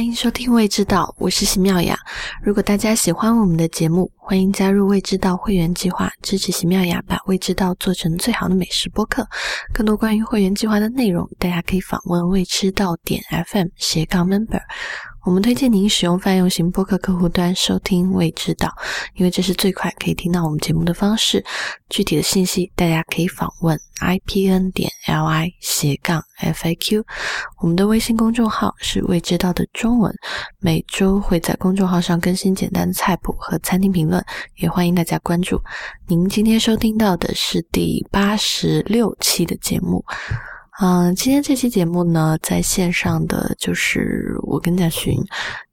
[0.00, 1.94] 欢迎收听《未知道》，我是席妙雅。
[2.42, 9.28] 如果大家喜欢我们的节目，欢迎加入未知道会员计划，支持席妙雅把未知道做成最好的美食播客。
[9.74, 14.62] 更多关于会员计划的内容，大家可以访问未知道点 FM 斜杠 member。
[15.24, 18.74] 我们推荐您使用泛用型播客客户端收听未知道，
[19.14, 21.44] 因为这是最快可以听到我们节目的方式。
[21.90, 27.04] 具体的信息大家可以访问 ipn 点 li 斜杠 faq。
[27.60, 30.14] 我们的微信公众号是未知道的中文，
[30.58, 34.24] 每周会在公众号上更新简单的菜谱和餐厅评论，
[34.56, 35.60] 也欢迎大家关注。
[36.06, 40.02] 您今天收听到的是第八十六期的节目。
[40.82, 45.14] 嗯，今天这期节目呢，在线上的就是我跟贾寻，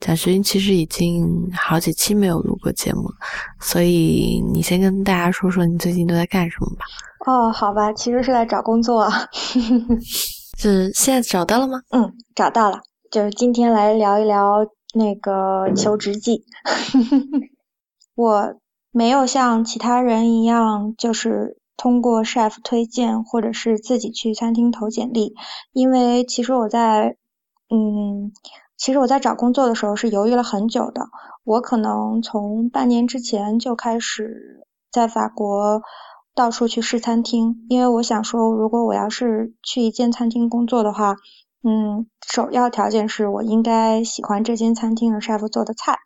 [0.02, 3.10] 贾寻其实已经好几期没有录过节目，
[3.62, 6.86] 所以你先跟大家说说你最近都在干什么吧。
[7.26, 9.08] 哦，好吧，其实是在找工作，
[10.60, 11.80] 是现在找到了吗？
[11.92, 14.58] 嗯，找到了，就是今天来聊一聊
[14.94, 16.44] 那个求职季。
[18.14, 18.56] 我
[18.92, 21.57] 没有像其他人一样，就是。
[21.78, 25.36] 通过 chef 推荐，或者是自己去餐厅投简历，
[25.72, 27.18] 因为其实我在，
[27.70, 28.34] 嗯，
[28.76, 31.04] 其实我在找工作的时候是犹豫了很久的。
[31.44, 35.84] 我可能从半年之前就开始在法国
[36.34, 41.16] 到处去试餐厅，因为我想说，如果我要是去一间餐厅工作的话，
[41.64, 46.00] 嗯，首要条件是我应该喜欢这间餐厅的 chef 做的菜。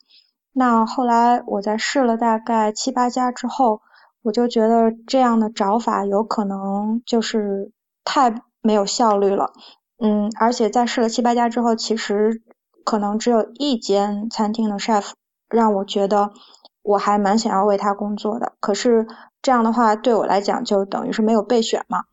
[0.51, 3.79] 那后来我在试了大概七八家之后。
[4.23, 7.71] 我就觉得这样的找法有可能就是
[8.03, 9.51] 太没有效率了，
[9.97, 12.43] 嗯，而且在试了七八家之后，其实
[12.85, 15.11] 可能只有一间餐厅的 chef
[15.49, 16.31] 让我觉得
[16.83, 18.53] 我还蛮想要为他工作的。
[18.59, 19.07] 可是
[19.41, 22.03] 这样的话对我来讲就等于是没有备选嘛，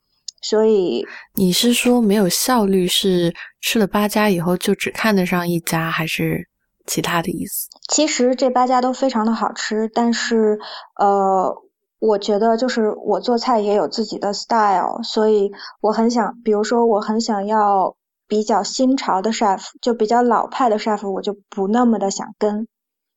[0.40, 6.48] 所以你是说没有效率是吃了八家以后就只看得上一家，还是
[6.86, 7.68] 其他的意思？
[7.90, 10.58] 其实这八家都非常的好吃，但是
[10.98, 11.67] 呃。
[12.00, 15.50] 我觉得就是我做菜也有自己的 style，所以
[15.80, 17.96] 我很想，比如说我很想要
[18.28, 22.68] 比较新潮的 chef，就比较老派的 chef，我就不那么的想跟。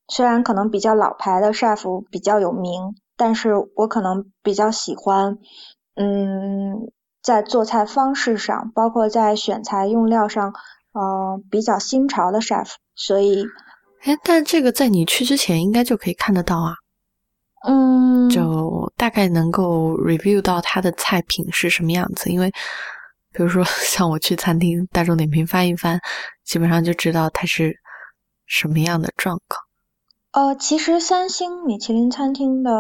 [0.08, 5.38] 虽然可能比较老牌的 chef 比较有名，但是我可能比较喜欢，
[5.96, 6.91] 嗯，
[7.22, 10.53] 在做菜方式上，包括在选材用料上，
[10.94, 12.72] 呃，比较新潮的 chef。
[12.96, 13.46] 所以，
[14.03, 16.74] 哎，但这个在你去之前应该就可以看得到啊。
[17.68, 22.52] 嗯，就大概能够 review 到它的菜品是什么样子，因为
[23.32, 26.00] 比如说 像我去餐厅大众点评翻一翻，
[26.44, 27.78] 基本上就知道它是
[28.48, 29.62] 什么样的状况。
[30.32, 32.72] 呃，其实三星米其林餐厅的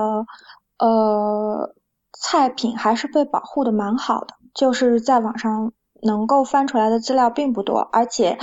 [0.79, 1.75] 呃
[2.19, 5.71] 菜品还是被保护的蛮好的，就是在网上
[6.01, 8.37] 能够翻出来的资料并不多，而且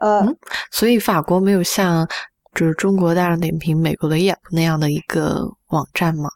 [0.00, 0.24] 呃，
[0.70, 2.08] 所以法国没有像。
[2.54, 6.28] 就是中国大众点评、美国的 Yelp 那样的一个网站吗？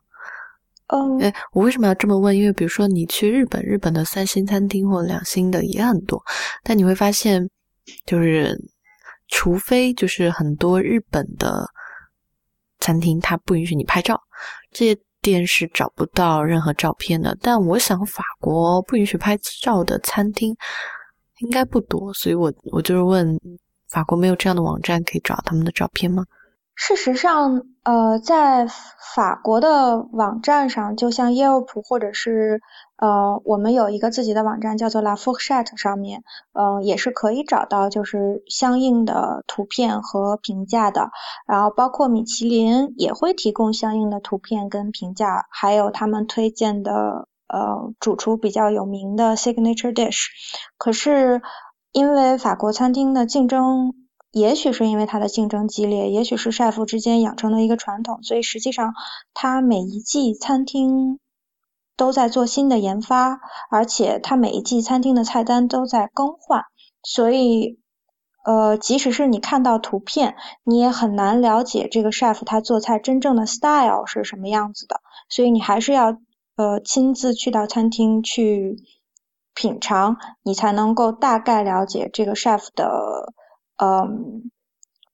[0.87, 2.35] 嗯，哎，我为什么要这么问？
[2.35, 6.23] 因为比如说你去日本，日本的三星餐厅或两星的也很多，
[6.63, 7.51] 但你会发现，
[8.07, 8.57] 就是
[9.29, 11.67] 除非就是很多日本的
[12.79, 14.19] 餐厅它不允许你拍照，
[14.71, 17.37] 这些店是找不到任何照片的。
[17.43, 20.57] 但我想法国不允许拍照的餐厅
[21.41, 23.39] 应该不多，所以我我就是问。
[23.89, 26.25] 法国没有这样的网站可以找他们的照片吗？
[26.79, 28.67] 事实上，呃，在
[29.15, 32.61] 法国的网站上，就像 Yelp 或者是
[32.99, 41.09] 呃，我们有一个自己的网站叫做 La Fourchette 上面，嗯，也是可以找到就是相应的图片和评价的。
[41.47, 50.27] 然后包括米其林也会提供相应的图片跟评价，还有他们推荐的呃主厨比较有名的 signature dish。
[50.77, 51.41] 可是。
[51.93, 53.95] 因为法国餐厅的竞争，
[54.31, 58.93] 也许是因为它的竞争激烈，也许是 chef 之间养成的一个传统，所以实际上
[59.33, 61.19] 它每一季餐厅
[61.97, 66.65] 都在做新的研发，而且它每一季餐厅的菜单都在更换，
[67.03, 67.79] 所以
[68.45, 75.01] 呃，即使是你看到图片，你也很难了解这个 chef 他做菜真正的 style 是什么样子的，
[75.31, 76.19] 所以你还是要
[76.57, 78.77] 呃亲自去到餐厅去。
[79.57, 83.33] 品尝，你才能够大概了解这个 chef 的
[83.83, 84.51] 嗯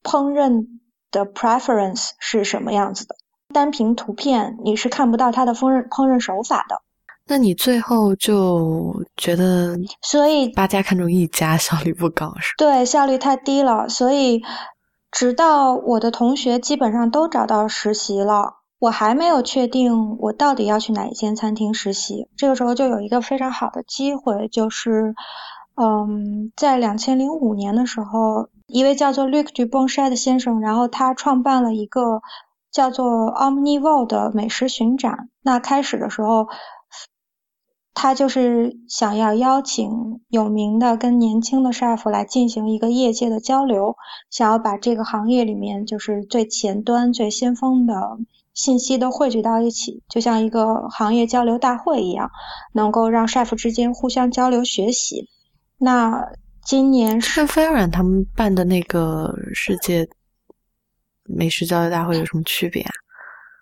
[0.03, 0.67] 烹饪
[1.11, 3.15] 的 preference 是什么样子的。
[3.55, 6.83] 单凭图片，你是看不到他的烹饪烹饪手法的。
[7.27, 12.55] 那你最后就觉得，所以八家看中一家效率不高是？
[12.59, 13.89] 对，效率太低了。
[13.89, 14.43] 所以
[15.11, 18.62] 直到我的同学基本上都找到实习了。
[18.83, 25.15] 我还没有确定我到底要去哪一间餐厅实习，这个时候就有一个非常好的机会，就是
[25.77, 32.23] 嗯，在两千零五年的时候，一位叫做 Luc Dubonchette 的先生，然后他创办了一个
[32.73, 35.29] 叫做 Omnivore 的美食巡展。
[35.43, 36.49] 那开始的时候，
[37.95, 43.95] 他就是想要邀请有名的跟年轻的 chef 来进行一个业界的交流，
[44.29, 48.19] 想要把这个行业里面就是最前端、最先锋的。
[48.55, 52.31] 信息都汇聚到一起，就像一个行业交流大会一样，
[52.73, 55.29] 能够让 chef 之间互相交流学习。
[55.79, 56.33] 那
[56.63, 60.07] 今年是跟飞软他们办的那个世界
[61.25, 62.91] 美食交流大会有什么区别啊？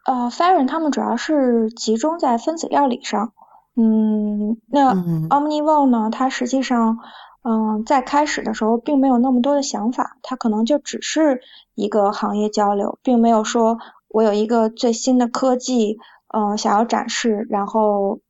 [0.06, 3.32] 呃，飞软他们主要是集中在分子料理上。
[3.76, 6.10] 嗯，那 Omnivore 呢？
[6.10, 6.98] 它实际上，
[7.44, 11.40] 嗯，在开始的时候并没有那么多的想法，它可能就只是
[11.74, 13.78] 一个行业交流，并没有说。
[14.12, 15.98] 我有一个最新的科技，
[16.34, 18.20] 嗯，想要展示，然后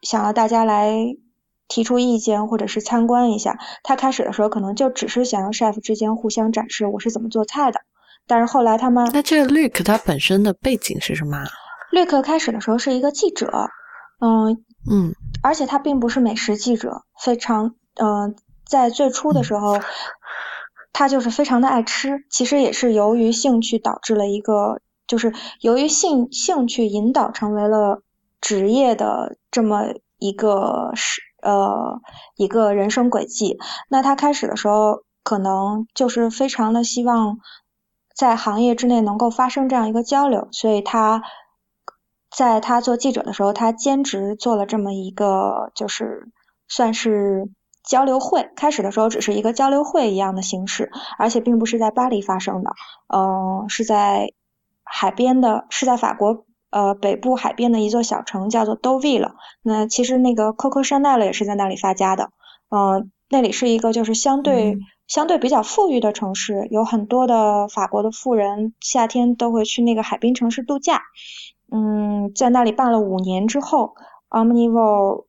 [0.00, 1.16] 想要大家来
[1.68, 3.58] 提出意见或者是参观一下。
[3.82, 7.80] 他开始的时候可能就只是想要 chef 之间互相展示我是怎么做菜的，
[8.26, 11.44] 但是后来他们那这个 Luke 他本身的背景是什么
[11.92, 13.68] ？Luke 开始的时候是一个记者，
[14.20, 18.34] 嗯嗯，而且他并不是美食记者，非常嗯，
[18.66, 19.78] 在最初的时候
[20.94, 24.80] 他就是非常的爱吃，其实也是由于兴趣导致了一个。
[25.08, 28.02] 就是由于兴兴趣引导成为了
[28.40, 32.00] 职业的这么一个是呃
[32.36, 33.58] 一个人生轨迹。
[33.88, 37.38] 那他开始的时候可能就是非常的希望
[38.14, 41.22] 在行业之内能够发生这样一个交流，所以他
[42.30, 46.28] 在他做记者的时候，他兼职做了这么一个就是
[46.68, 47.48] 算是
[47.82, 48.50] 交流会。
[48.56, 52.70] 开始的时候只是一个交流会一样的形式，而且并不是在巴黎发生的，
[53.08, 54.32] 嗯，是在。
[54.90, 59.32] 海边的是在法国呃北部海边的一座小城，叫做 Deauville。
[59.62, 62.30] 那其实那个 Coco Chanel 也是在那里发家的。
[62.70, 71.02] 嗯，那里是一个就是相对相对比较富裕的城市，有很多的法国的富人夏天都会去那个海滨城市度假。
[71.70, 73.94] 嗯，在那里办了五年之后
[74.30, 75.26] ，Omnivore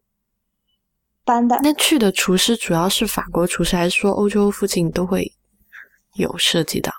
[1.26, 1.60] 搬的。
[1.62, 5.34] 那去的厨师主要是法国厨师，还是说欧洲附近都会
[6.16, 6.92] 有涉及的？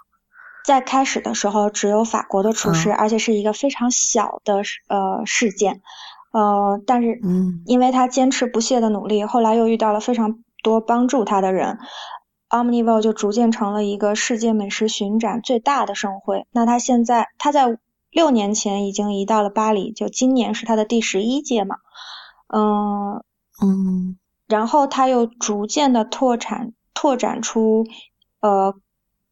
[0.65, 5.81] 在开始的时候，只有法国的厨师，而且是一个非常小的呃事件，
[6.33, 7.21] 呃，但是
[7.65, 11.79] 因为他坚持不懈的努力，后来又遇到了非常多帮助他的人
[12.51, 16.47] ，Omnivore 就逐渐成了一个世界美食巡展最大的盛会。
[16.53, 17.79] 那他现在他在
[18.11, 21.77] 六年前已经移到了巴黎，就今年是他的第十一届嘛，
[22.49, 23.25] 嗯
[23.63, 27.87] 嗯，然后他又逐渐的拓展拓展出
[28.41, 28.75] 呃。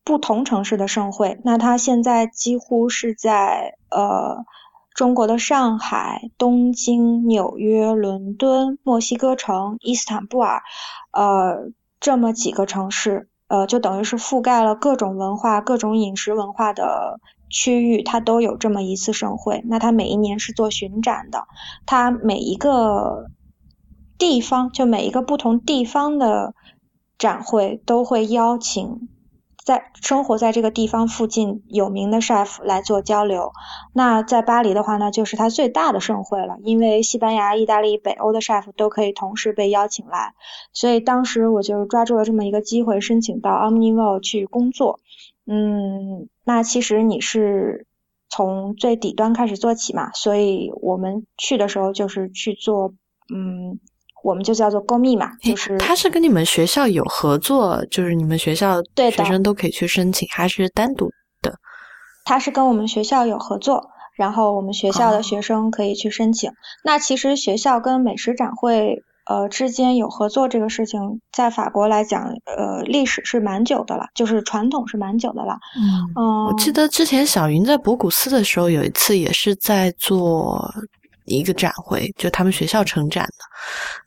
[0.08, 4.46] 不同城市的盛会，那它现在几乎是在呃
[4.94, 10.62] 中国的上海、东京、纽约、伦敦、墨西哥城、伊斯坦布尔，
[11.12, 17.20] 呃这么几个城市，呃就等于是覆盖了各种文化、各种饮食文化的
[17.50, 19.62] 区域，它都有这么一次盛会。
[19.66, 21.44] 那它每一年是做巡展的，
[21.84, 23.26] 它每一个
[24.16, 26.54] 地方就每一个不同地方的
[27.18, 29.10] 展会都会邀请。
[29.68, 33.52] 在生活在这个地方附近有名的 chef 来做交流，
[33.92, 40.32] 那在巴黎的话呢，就是它最大的盛会了，因为西班牙、意大利、北欧的 chef 都可以同时被邀请来，
[40.72, 45.00] 所以当时我就抓住了这么一个机会，申请到 Omnivore 去工作。
[45.44, 47.86] 嗯，那其实你是
[48.30, 52.94] 从最底端开始做起嘛，所以我们去的时候就是去做，
[53.30, 53.78] 嗯。
[54.28, 61.54] 我们就叫做公密嘛，就是他是跟你们学校有合作，就是你们学校学生都可以去申请，还是单独的？
[62.26, 66.50] 他是跟我们学校有合作，然后我们学校的学生可以去申请。
[66.84, 71.00] 那其实学校跟美食展会呃之间有合作这个事情，
[71.32, 75.56] 在法国来讲，呃历史是蛮久的了，就是传统是蛮久的了。
[76.14, 80.70] 嗯，我记得之前小云在博古斯的时候，有一次也是在做。
[81.36, 83.32] 一个展会，就他们学校承展的，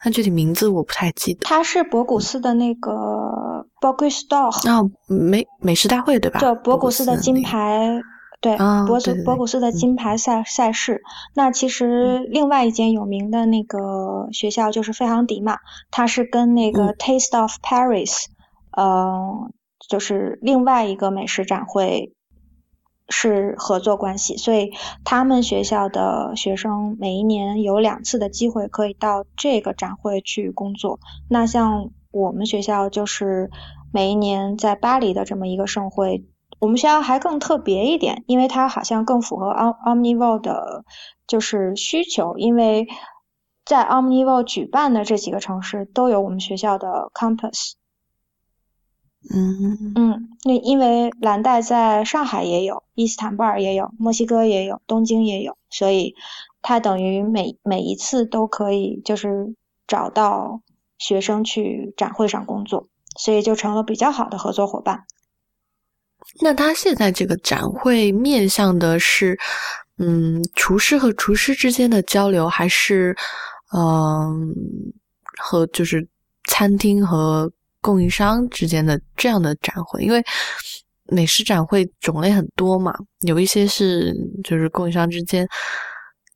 [0.03, 1.39] 但具体名字我不太记得。
[1.43, 2.91] 它是博古斯的那个
[3.79, 6.39] b o g u s t o r 哦，美美食大会对吧？
[6.39, 8.01] 对，博古斯的金牌，
[8.41, 11.01] 对，博斯博古斯的金牌赛赛事。
[11.35, 15.57] 那其实另外一间有名的那个学校就是费昂迪嘛，
[15.89, 18.25] 它是跟那个 Taste of Paris，
[18.75, 19.51] 呃，
[19.89, 22.13] 就是另外一个美食展会。
[23.09, 24.71] 是合作关系，所以
[25.03, 30.99] 他们学校的学生每一年有两次的机会可以到这个展会去工作。
[31.29, 33.49] 那像我们学校就是
[33.91, 36.25] 每一年在巴黎的这么一个盛会，
[36.59, 40.85] 我们学校还更特别一点，因为它好像更符合 Omnivore 的
[41.27, 42.87] 就是需求，因为
[43.65, 47.73] 在 Omnivo 举办的这几个城市都有我们学校的 campus。
[49.29, 56.15] 嗯嗯，那因为蓝带在上海也有，伊斯坦布尔也有，墨西哥也有，东京也有，所以
[56.61, 59.55] 它等于每每一次都可以就是
[59.87, 60.61] 找到
[60.97, 65.05] 学生去展会上工作，所以就成了比较好的合作伙伴。
[66.39, 69.37] 那他现在这个展会面向的是，
[69.97, 73.15] 嗯，厨师和厨师之间的交流，还是，
[73.75, 74.53] 嗯，
[75.37, 76.07] 和就是
[76.45, 77.51] 餐厅和
[77.81, 80.03] 供应商之间的这样的展会？
[80.03, 80.23] 因为
[81.05, 85.47] 美食展会种类很多嘛，有一些是就是供应商之间。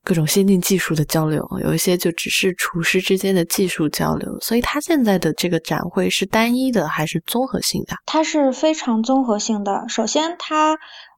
[0.08, 7.96] 各种先进技术的交流，有一些就只是厨师之间的技术交流，所以它现在的这个展会是单一的还是综合性的？
[8.06, 9.84] 它是非常综合性的。
[9.88, 10.74] 首先，它，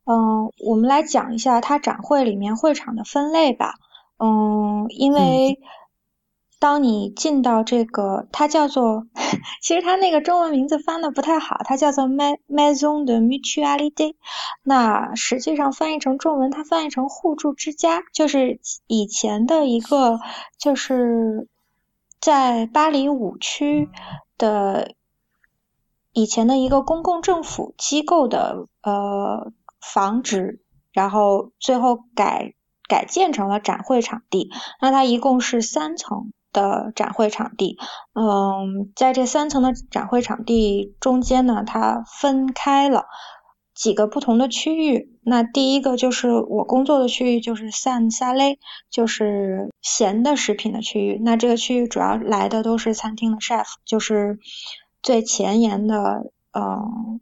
[0.05, 3.73] 嗯，我们来讲一下它展会里面会场的分类吧。
[4.19, 5.59] 嗯，因为。
[6.59, 9.05] 当你进到这个，它叫做，
[9.61, 14.15] 其实它那个中文名字翻的不太好，它叫做 Maison de Mutualité。
[14.63, 20.19] 那实际上翻译成中文，它翻译成互助之家，就是以前的一个，
[20.57, 21.47] 就是
[22.19, 23.89] 在巴黎五区
[24.39, 24.95] 的
[26.11, 30.59] 以前的一个公共政府机构的呃房址，
[30.91, 32.55] 然后最后改
[32.87, 34.49] 改建成了展会场地。
[34.81, 36.31] 那它一共是三层。
[36.57, 37.77] 的展会场地，
[38.13, 43.05] 嗯，在这三层的展会场地中间呢，它分开了
[43.75, 45.19] 几个不同的区域。
[45.21, 48.57] 那第一个就是我工作的区域，就是三沙雷，
[48.89, 51.21] 就是咸的食品的区域。
[51.23, 54.39] 那这个区域主要来的都是餐厅的 chef，就是
[55.03, 57.21] 最前沿的，嗯，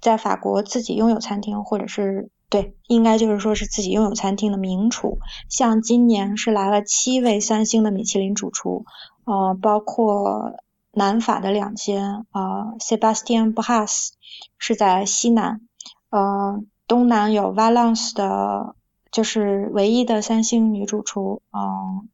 [0.00, 2.30] 在法国自己拥有餐厅或者是。
[2.50, 5.18] 对，应该就是说是自己拥有餐厅的名厨，
[5.50, 8.86] 像今年是来了七位三星的米其林主厨，
[9.26, 10.54] 呃，包括
[10.92, 14.14] 南法的两间，呃，Sebastian b a s
[14.56, 15.60] 是在西南，
[16.08, 18.74] 呃，东南有 Valence 的，
[19.12, 22.08] 就是唯一的三星女主厨，嗯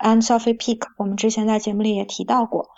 [0.00, 2.70] ，Anne Sophie Peak，我们之前在节目里也提到过，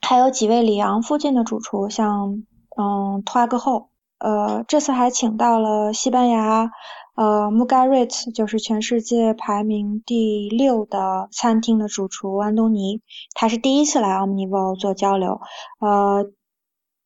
[0.00, 2.44] 还有几位里昂附近的主厨，像
[2.78, 3.90] 嗯 t 格后。
[4.20, 6.70] 呃，这次还请到了西班牙，
[7.16, 13.00] 呃 m u g a r i t 就是全世界排名第六的餐厅的主厨安东尼，
[13.34, 15.40] 他是第一次来 Omnivo 做交流。
[15.80, 16.30] 呃，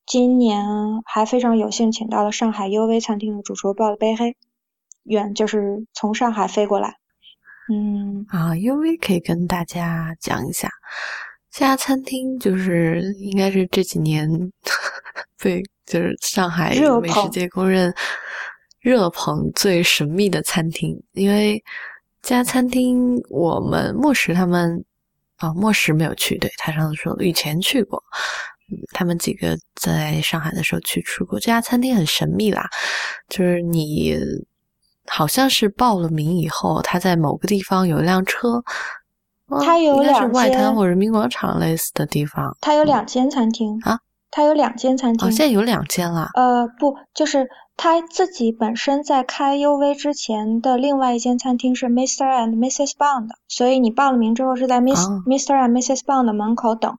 [0.07, 0.67] 今年
[1.07, 4.37] 还非常有幸请到了上海 UV 餐厅的主厨鲍贝黑，
[5.05, 6.97] 远就是从上海飞过来。
[7.73, 10.69] 嗯，啊，UV 可以跟大家讲一下，
[11.55, 14.29] 这家餐厅就是应该是这几年
[15.41, 15.63] 被。
[15.87, 17.95] 就是上海美食界公认
[18.81, 21.63] 热捧最神秘的餐厅，因为
[22.23, 24.83] 这家餐厅我们莫石他们
[25.37, 28.03] 啊，莫石没有去，对他上次说以前去过，
[28.95, 31.39] 他们几个在上海的时候去吃过。
[31.39, 32.67] 这家餐厅很神秘啦，
[33.29, 34.17] 就是你
[35.07, 38.65] 好像是报了名以后，他在某个地方有一辆车，
[39.63, 43.99] 他有两间外滩或人民广场类似的地方，他有两间餐厅啊。
[44.37, 46.29] 他有两间餐厅，现在有两间了。
[46.35, 52.25] 呃，不，就是他自己本身在开 UV 之前的另外一间餐厅是 Mr.
[52.25, 52.97] and Mrs.
[52.97, 55.55] Bond，所以你报了名之后是在 Miss Mr.
[55.55, 56.01] and Mrs.
[56.01, 56.99] Bond 的门口等。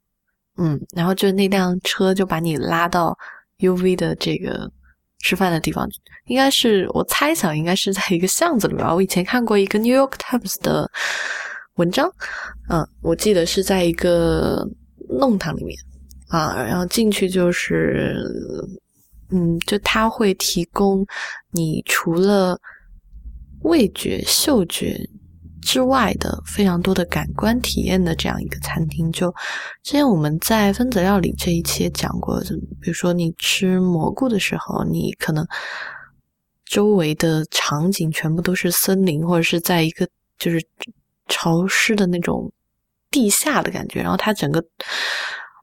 [0.58, 3.18] 嗯，然后就那辆车就把你拉到
[3.60, 4.72] UV 的这个
[5.20, 5.86] 吃饭的地方，
[6.28, 8.88] 应该是我猜想应该是在一个巷子里面。
[8.88, 10.90] 我以前看过一个 New York Times 的
[11.76, 12.12] 文章，
[12.70, 14.68] 嗯，我记得是在一个
[15.10, 15.78] 弄堂里面。
[16.30, 18.16] 啊，然后进去就是，
[19.30, 21.06] 嗯，就他会提供
[21.52, 22.60] 你除了
[23.62, 25.00] 味觉、嗅觉
[25.62, 29.12] 之外的非常多的感官体验的这样一个餐厅。
[29.12, 29.30] 就
[29.84, 35.46] 之前我们在分子料理这一期也讲过，就比如说你吃蘑菇的时候，你可能
[36.66, 40.08] 周围的场景全部都是森林，或者是在一个
[40.40, 40.60] 就是
[41.28, 42.52] 潮湿的那种
[43.10, 44.64] 地下的感觉，然后它整个。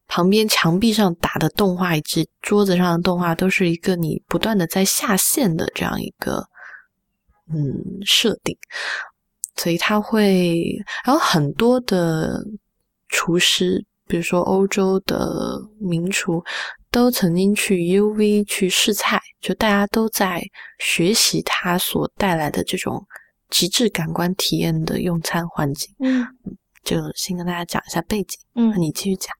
[0.09, 6.45] 旁边墙壁上打的动画以及桌子上的动画，都是一个你不断的在下线的这样一个
[7.51, 7.73] 嗯
[8.05, 8.55] 设定，
[9.57, 10.63] 所以他会，
[11.07, 12.45] 然后很多的
[13.09, 16.45] 厨师，比如说欧洲的名厨，
[16.91, 20.43] 都曾经去 UV 去试菜，就大家都在
[20.79, 23.03] 学习他所带来的这种
[23.53, 25.95] 极致感官体验的用餐环境。
[26.01, 26.27] 嗯，
[26.83, 28.41] 就先跟大家讲一下背景。
[28.57, 29.31] 嗯，你继续讲。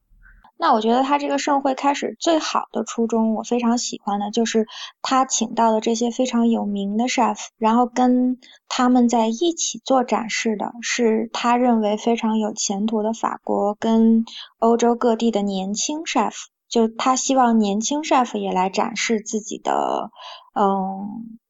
[0.59, 4.65] 那我觉得他这个盛会开始最好的初衷，我非常喜欢的就是
[5.01, 8.39] 他请到的这些非常有名的 chef，然后跟
[8.69, 14.25] 他们在一起做展示的，是他认为非常有前途的法国跟
[14.59, 16.35] 欧洲各地的年轻 chef，
[16.69, 20.11] 就他希望年轻 chef 也来展示自己的，
[20.55, 21.41] 嗯。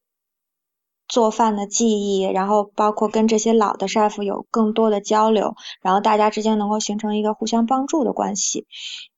[1.13, 8.67] 做饭的技艺，然后包括跟这些老的 chef 有更多的交流，然后大家之间能够形成一个互相帮助的关系。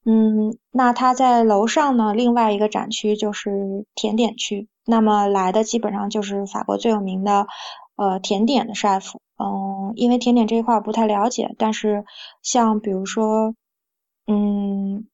[0.04, 7.46] 嗯，那他在楼上呢，另外一个展区就是甜点区，那么来的基本上就是法国最有名的
[7.94, 9.12] 呃甜点的 chef。
[9.38, 12.04] 嗯，因为甜点这一块不太了解，但是
[12.42, 13.54] 像比如说，
[14.26, 15.06] 嗯，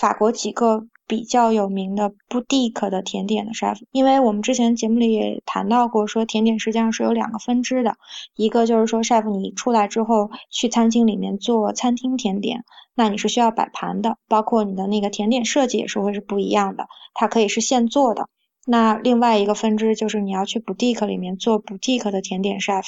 [0.00, 0.86] 法国几个。
[1.08, 7.96] 比较有名的布蒂克的甜点的 chef，因为我们之前节目里也谈到过，说甜点实际上是有两个分支的，
[8.36, 12.62] 一个就是说 chef 你出来之后去餐厅里面做餐厅甜点，
[12.94, 18.28] 那你是需要摆盘的，包括你的那个甜点设计也是会是不一样的，它可以是现做的。
[18.66, 22.84] 那另外一个分支就是你要去 boutique 里面做 boutique 的甜点 chef，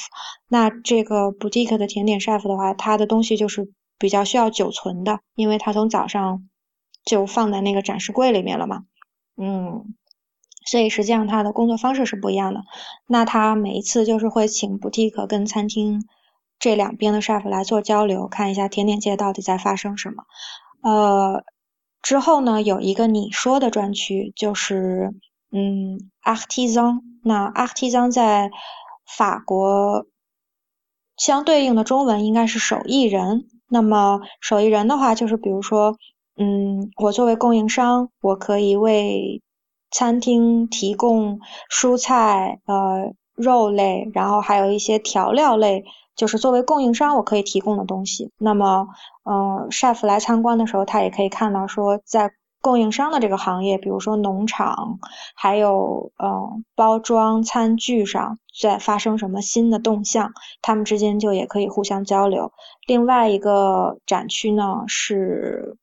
[0.46, 6.46] 那这个 boutique 的甜点 chef 的话，它的东西就是比较需要久存的，因为它从早上。
[7.04, 8.84] 就放在那个展示柜里面了嘛，
[9.36, 9.94] 嗯，
[10.66, 12.60] 所以实际上他的工作方式是不一样的。
[13.06, 16.04] 那他每一次就是会请 boutique 跟餐厅
[16.58, 20.24] 这两边的 chef 来做交流，看一下甜点界到底在发生什么。
[20.82, 21.42] 呃，
[22.02, 25.14] 之后呢有一个你说的专区，就是
[25.50, 27.00] 嗯，artisan。
[27.24, 28.50] 那 artisan 在
[29.16, 30.06] 法国
[31.16, 33.46] 相对应的中文应该是手艺人。
[33.68, 35.96] 那么手艺人的话，就是比如说。
[36.36, 39.42] 嗯，我作为供应商，我可以为
[39.90, 41.38] 餐厅提供
[41.70, 45.84] 蔬菜、呃肉类，然后还有一些调料类，
[46.14, 48.30] 就是作为供应商我可以提供的东西。
[48.38, 48.86] 那么，
[49.24, 54.98] 嗯，chef 来参观的时候，他也可以看到说，在供应商的这个行业，比如说农场，
[55.34, 62.52] 还有嗯包装餐具上在发生什么新的动向，他们之间就也可以互相交流。
[62.86, 65.78] 另外一个展区呢是。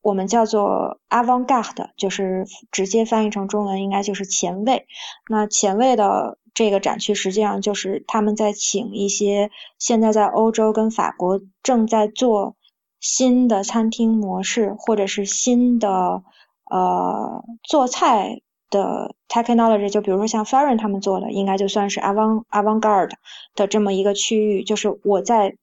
[0.00, 4.86] 我们叫做 avant-garde，就是直接翻译成中文应该就是前卫。
[5.28, 12.56] 那前卫的这个展区实际上就是他们在请一些现在在欧洲跟法国正在做
[13.00, 16.22] 新的餐厅模式或者是新的
[16.70, 23.12] 呃做菜的 technology，就比如说像 Farron 他们做的，应该就算是 avant avant-garde
[23.54, 25.56] 的这么一个区域，就是我在。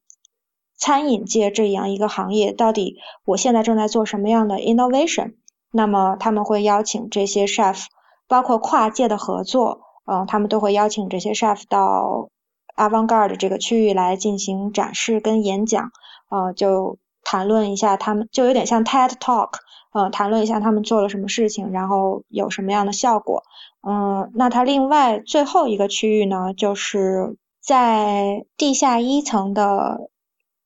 [0.78, 5.36] 餐饮界这样一个行业，到底我现在正在做什么样的 innovation？
[5.72, 7.86] 那么他们会邀请这些 chef，
[8.28, 12.30] 包括跨界的合作，嗯，他们都会邀请这些 chef 到
[12.76, 15.92] avant-garde 这个区域来进行展示跟演讲，
[16.30, 19.52] 呃，就谈论一下他们，就有点像 TED Talk，
[19.94, 23.44] 呃，谈论一下他们做了什么事情，然后有什么样的效果。
[23.88, 30.10] 嗯，那它另外最后一个区域呢，就是在地下一层的。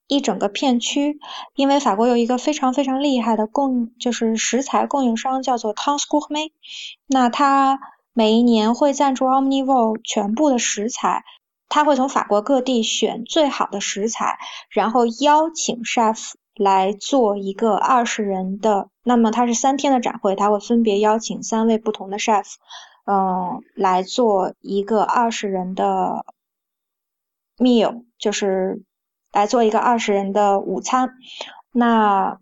[0.10, 1.20] 一整个片区，
[1.54, 6.52] 因为法国有一个非常非常厉害的供，就是食材供应商叫做 t o n s c o u r m e
[7.06, 7.80] 那他
[8.12, 11.24] 每一年会赞助 Omnivore 全部的食材，
[11.68, 14.40] 他会从法国各地选最好的食材，
[14.72, 22.56] 然后邀请 chef 来做一个二十人的，那么它是三天的展会，他会分别邀请三位不同的 chef，
[23.06, 26.26] 嗯，来做一个二十人的
[27.60, 28.82] meal，就是。
[29.32, 31.14] 来做一个二十人的午餐，
[31.72, 32.40] 那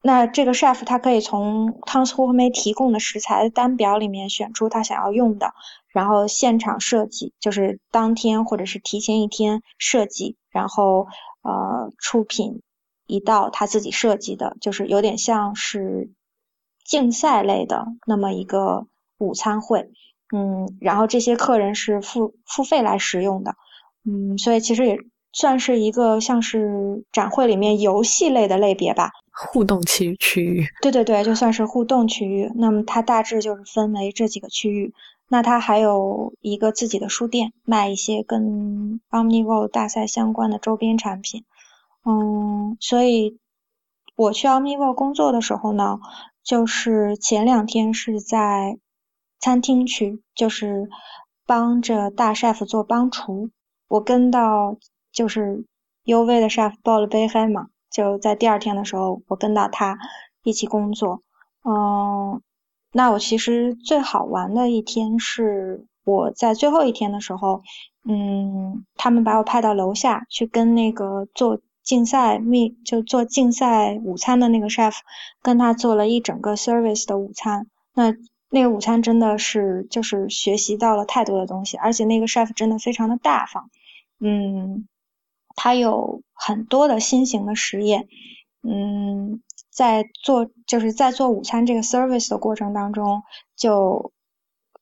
[0.00, 5.52] 那这个 chef 他可以从汤斯胡梅提供的食材单表里面选出他想要用的，
[5.88, 11.08] 然后现场设计，就是当天或者是提前一天设计，然后
[11.42, 12.62] 呃出品
[13.06, 16.10] 一道他自己设计的，就是有点像是
[16.84, 18.86] 竞赛类的那么一个
[19.18, 19.90] 午餐会，
[20.34, 23.56] 嗯，然后这些客人是付付费来食用的，
[24.06, 24.98] 嗯，所以其实也。
[25.32, 30.66] 算是一个像是展会里面游戏类的类别吧，互动区区域。
[30.80, 32.50] 对对对，就算是互动区域。
[32.56, 34.94] 那么它大致就是分为这几个区域。
[35.28, 41.44] 那它还有一个自己的书店，卖一些跟 Omnivore 大赛相关的周边产品。
[42.04, 43.38] 嗯，所以
[44.16, 46.00] 我去 Omnivore 工作的时候呢，
[46.42, 48.78] 就是前两天是在
[49.38, 50.88] 餐厅区，就是
[51.46, 53.50] 帮着大 chef 做帮厨。
[53.88, 54.78] 我跟到。
[55.18, 55.64] 就是
[56.04, 59.98] U V 的 chef 报了杯黑嘛，就在第二天的时候，我跟到他
[60.44, 61.22] 一起工作。
[61.64, 62.40] 嗯，
[62.92, 67.62] 那我其实最好玩的一天是我在最后一天的时候，
[68.08, 74.94] 嗯，他们把我派到楼下去跟那个做竞赛秘就做竞赛午餐的那个 chef
[75.42, 78.14] 跟他做了一整个 service 的午餐，那
[78.50, 83.68] 那个午餐真的是就是学习到了太多的东西，而且那个 chef 真的非常的大方，
[84.20, 84.86] 嗯，
[85.60, 88.06] 他有很多的新型的实验，
[88.62, 89.42] 嗯，
[89.72, 93.24] 在做就是在做午餐这个 service 的过程当中，
[93.56, 94.12] 就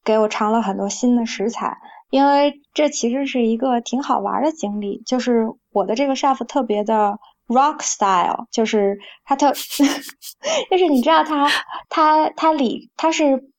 [0.05, 1.79] 给我尝了很多新的食材。
[2.11, 9.53] 因为这其实是一个挺好玩的经历，就是我的这个 chef 特别的 rock style，就是他特，
[10.71, 11.49] 就是你知道他
[11.89, 13.51] 他他里他是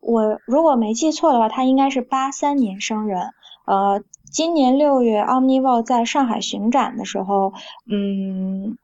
[0.00, 3.30] 我如果没记错的话，他应该是八三年生人，
[3.66, 4.02] 呃，
[4.32, 7.52] 今年六月 Omnivo 在上海巡展的时候，
[7.86, 8.76] 嗯，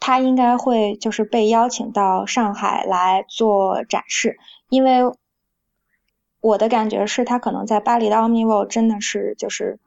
[0.00, 4.36] 他应该会就是被邀请到上海来做展示，
[4.68, 5.10] 因为。
[6.40, 9.80] 我的感觉是他可能在巴黎的 Omnivo 真的是就是，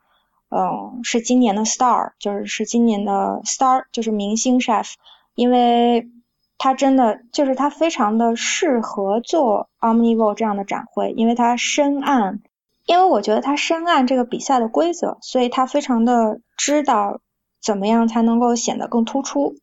[0.49, 4.95] 嗯，是今年的 star，就是是今年的 star，就是明星 chef，
[5.33, 6.09] 因为
[6.57, 12.39] 他真的就是他非常的适合做 Omnivo 这样的展会，因为他深谙，
[12.85, 17.19] 因为我觉得他深谙这个比赛的规则，所以他非常的知道
[17.61, 19.55] 怎么样才能够显得更突出。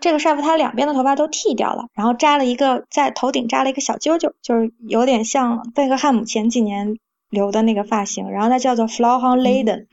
[0.00, 6.96] 这个 chef 他两边的头发都剃掉了，然后扎了一个在头顶扎了一个小揪揪，就是有点像贝克汉姆前几年
[7.28, 8.30] 留的那个发型。
[8.30, 9.86] 然后他叫做 f l o w h o n Laden。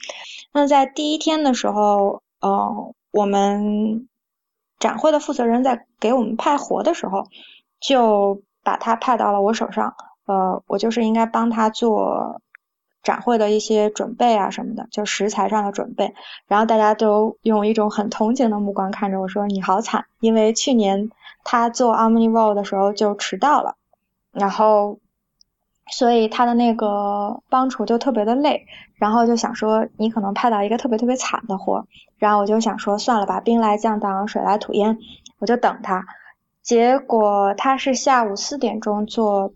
[0.53, 4.07] 那在第一天的时候，呃，我们
[4.79, 7.23] 展会的负责人在给我们派活的时候，
[7.79, 9.93] 就把他派到了我手上。
[10.25, 12.41] 呃，我就是应该帮他做。
[13.07, 16.13] 展会的一些准备啊什么的，就食材上的准备，
[16.45, 21.09] 然后大家都用一种很同情的目光看着我说：“你好惨，因为去年
[21.45, 23.75] 他做 Omnivo 的时候就迟到了，
[24.33, 24.99] 然后
[25.89, 28.65] 所以他的那个帮厨就特别的累，
[28.97, 31.85] 然后就想说你可能派到一个特别特别惨的活，
[32.17, 34.97] 然后我就想说算了吧，兵来将挡，水来土掩，
[35.39, 36.03] 我就等他。
[36.61, 39.53] 结果他是下午四点钟做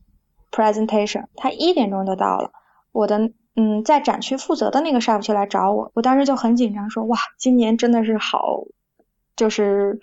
[0.51, 2.51] presentation，他一点钟就到了，
[2.93, 3.33] 我的。
[3.55, 8.63] 嗯，在展区负责的那个 chef 就来找我，我当时就很紧张，说哇，今年真的是好，
[9.35, 9.99] 就是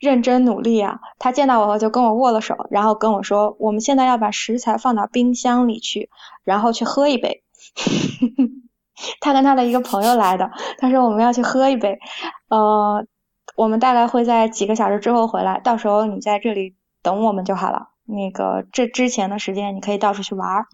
[0.00, 0.98] 认真努力啊。
[1.18, 6.10] 他见到我后就跟我握了手，然后跟我说，我们现在要把食材放到冰箱里去，
[6.42, 7.44] 然后去喝一杯。
[9.20, 12.00] 他跟他的一个朋友来的，他说我们要去喝一杯，
[12.48, 13.06] 呃，
[13.54, 17.90] 我们大概会在几个小时之后回来，到时候你在这里等我们就好了。
[18.08, 20.66] 那个这之前的时间你可以到处去玩儿，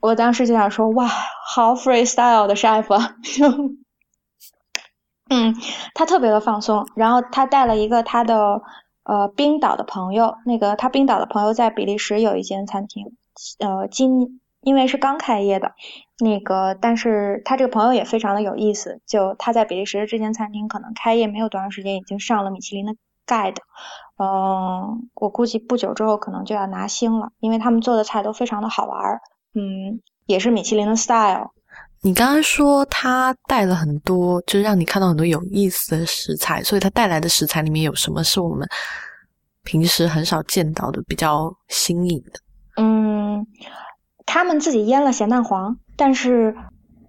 [0.00, 2.86] 我当时就想说哇，好 freestyle 的 chef，
[5.30, 5.54] 嗯，
[5.94, 8.60] 他特别的放松，然后他带了一个他的
[9.04, 13.16] 呃冰岛的朋友，那个他冰岛的朋友在比利时有一间餐厅，
[13.58, 15.72] 呃今因为是刚开业的，
[16.18, 22.94] 那个但是他这个朋友也非常的有意思，就他在比利时这间餐厅可能开业没有多长时间，已经上了米其林的。
[23.28, 23.62] 盖的，
[24.18, 28.98] 嗯，我估计不久之后可能就要拿星了，因为他们做的菜都非常的好玩，
[29.54, 31.50] 嗯，也是米其林的 style。
[32.00, 38.66] 你刚刚说他带了很多，就是让你看到很多有意思的食材，所以他带来的食材里面有什么是我们
[39.64, 42.40] 平时很少见到的，比较新颖的？
[42.82, 43.46] 嗯，
[44.24, 46.56] 他们自己腌了咸蛋黄，但是。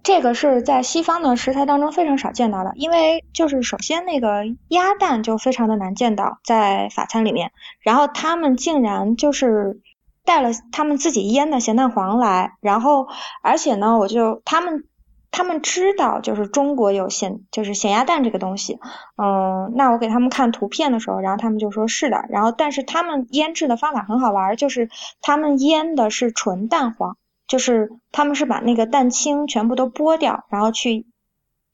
[0.02, 9.80] 这个是在西方的食材当中非常少见到的，因为就是首先那个鸭蛋就非常的难见到在法餐里面，然后他们竟然就是
[10.24, 13.08] 带了他们自己腌的咸蛋黄来，然后
[13.42, 14.84] 而且呢，我就他们
[15.30, 18.78] 他们知道就是中国有咸就是咸鸭蛋这个东西，
[19.16, 24.88] 嗯，那我给他们看图片的时候，然后他们就说是的，然后但是他们腌制的方法很好玩，就是
[25.20, 27.16] 他们腌的是纯蛋黄。
[27.50, 31.04] 就是他们是把那个蛋清全部都剥掉，然后去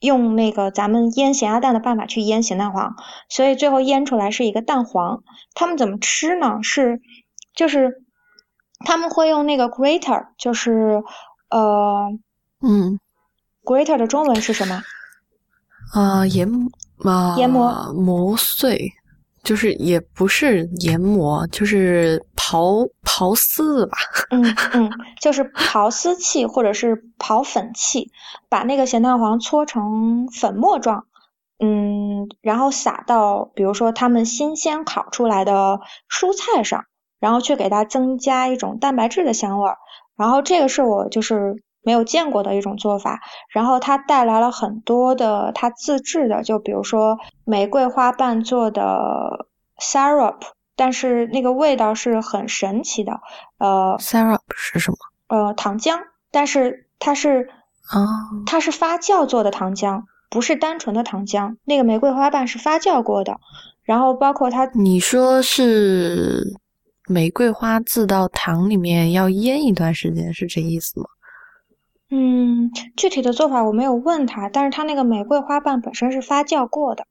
[0.01, 2.97] 用那个咱们腌咸鸭蛋的办法去腌咸蛋黄，
[3.29, 5.23] 所以最后腌出来是一个蛋黄。
[5.53, 6.61] 他们怎么吃呢？
[6.62, 7.03] 是
[7.55, 8.03] 就是
[8.87, 11.03] 他们会用那个 grater，就是
[11.51, 12.09] 呃
[12.62, 12.99] 嗯
[13.62, 14.83] ，grater 的中文是什么？
[15.93, 16.51] 啊，研
[17.05, 18.93] 啊研磨磨碎。
[19.47, 23.97] 就是也不是研磨，就是刨刨丝吧。
[24.31, 28.11] 嗯嗯，就是刨丝器或者是刨粉器，
[28.49, 31.07] 把那个咸蛋黄搓成粉末状，
[31.61, 35.79] 嗯，然后撒到比如说他们新鲜烤出来的
[36.11, 36.87] 蔬菜上，
[37.21, 39.77] 然后去给它增加一种蛋白质的香味儿。
[40.17, 43.20] 然后这个是我就是没有见过的一种做法。
[43.49, 49.46] 然后它带来了很多的它自制的，就比如说玫瑰花瓣做的。
[49.79, 50.38] syrup，
[50.75, 53.20] 但是那个味道是很神奇的。
[53.59, 54.96] 呃，syrup 是什么？
[55.29, 55.99] 呃，糖浆，
[56.31, 57.51] 但是它是
[57.90, 58.07] 啊，
[58.46, 63.38] 它是发酵做的糖浆，不是单纯的糖浆，那个玫瑰花瓣是发酵过的。
[63.83, 66.42] 然后包括它，你说是
[67.07, 71.07] 玫瑰花渍到糖里面要腌一段时间，是这意思吗？
[72.09, 77.07] 嗯，具体的做法我没有问他，但是他那个玫瑰花瓣本身是发酵过的，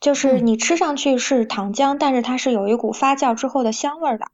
[0.00, 4.26] 就是你吃上去是糖浆，但是它是有一股发酵之后的香味的。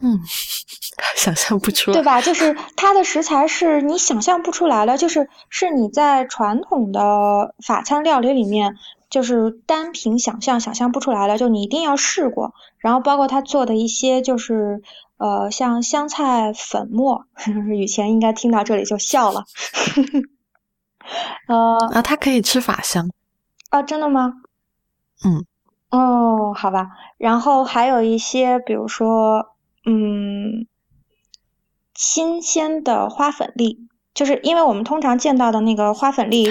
[0.00, 0.20] 嗯，
[1.14, 2.20] 想象不出来，对吧？
[2.20, 8.74] 就是它的食材是你想象不出来的，就是是你在传统的法餐料理里面，
[9.10, 12.54] 就是单凭想象想象不出来了，就你一定要试过。
[12.78, 14.82] 然后包括他做的一些，就是
[15.16, 17.26] 呃，像香菜粉末，
[17.68, 19.44] 雨前应该听到这里就笑了。
[21.48, 23.10] 呃，啊，他可以吃法香
[23.70, 23.82] 啊？
[23.82, 24.32] 真的吗？
[25.24, 25.44] 嗯，
[25.90, 26.88] 哦，好吧。
[27.18, 29.52] 然后还有一些，比如说。
[29.88, 30.66] 嗯，
[31.94, 33.85] 新鲜的花粉粒，
[34.16, 36.50] 就是因为我们通常见到的那个花粉粒，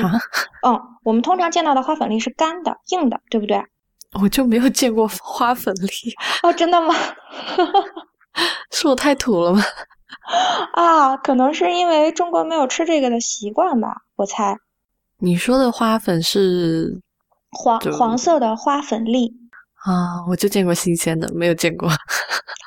[0.66, 3.62] 嗯，我们通常见到的花粉粒是干的、硬的，对不对？
[4.22, 5.90] 我就没有见过花粉粒
[6.44, 6.94] 哦，真的吗？
[8.72, 9.62] 是我太土了吗？
[10.74, 14.56] 啊，可能是因为中国没有吃这个的习惯吧，我猜。
[15.18, 17.02] 你说的花粉是
[17.52, 19.34] 黄黄色的花粉粒。
[19.86, 21.90] 啊，我就见过新鲜的，没有见过。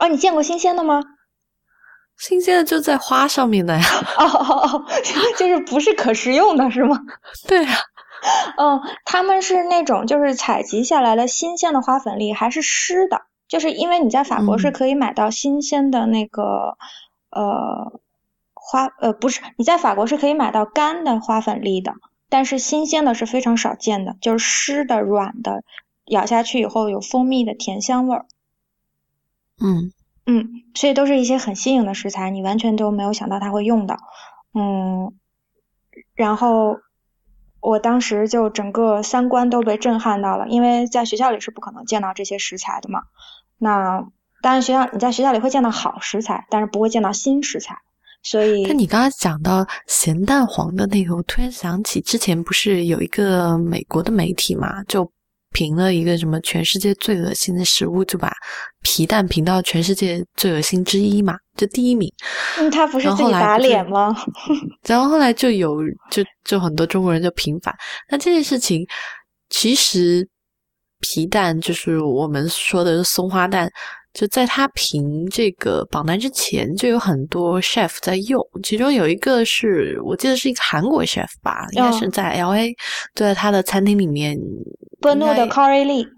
[0.00, 1.02] 哦，你见过新鲜的吗？
[2.18, 3.82] 新鲜的就在花上面的呀。
[4.18, 4.84] 哦 哦哦，
[5.38, 7.00] 就是不是可食用的是吗？
[7.46, 7.70] 对呀。
[8.56, 13.22] 嗯，他们是那种就是采集下来的新鲜的花粉粒，还是湿的？
[13.46, 16.76] 就是因为你在法国是可以买到新鲜的那个
[17.30, 18.00] 呃
[18.52, 21.94] 花呃不是你在法国是可以买到干的花粉粒的，
[22.28, 25.62] 但是新鲜的是非常少见的，就是湿的软的。
[26.06, 28.24] 咬下去以后有蜂蜜的甜香味儿，
[29.60, 29.92] 嗯
[30.30, 33.96] 嗯，所以都是一些很新颖的食材，你完全都没有想到他会用的，
[34.52, 35.14] 嗯，
[36.14, 36.76] 然后
[37.60, 43.04] 我当时就整个三观都被震撼到了，因为在学校里是不可能见到这些食材的嘛。
[43.56, 44.06] 那
[44.42, 47.78] 当然学校你在学校里会见到好食材，但是不会见到新食材，
[48.22, 48.66] 所以。
[48.66, 55.10] 那你刚刚讲到咸蛋黄的那个，我突然想起之前不是有一个美国的媒体嘛，就。
[55.58, 58.32] 评了一个什么全世界最恶心的食物，就把
[58.82, 62.08] 皮蛋评到全世界最恶心之一嘛，就第一名。
[62.60, 64.16] 嗯，他不是自己打脸吗？
[64.86, 65.80] 然后后来就有
[66.12, 67.74] 就就很多中国人就平反。
[68.08, 68.86] 那这件事情
[69.50, 70.24] 其实
[71.00, 73.68] 皮蛋就是我们说的松花蛋。
[74.14, 82.72] 就在他评这个榜单之前，就有很多 chef 在用，其中有一个是我记得是一个韩国 chef 吧，应该是在 L A，
[83.14, 84.36] 就在他的餐厅里面。
[85.00, 86.08] 波诺的 Carrie Lee。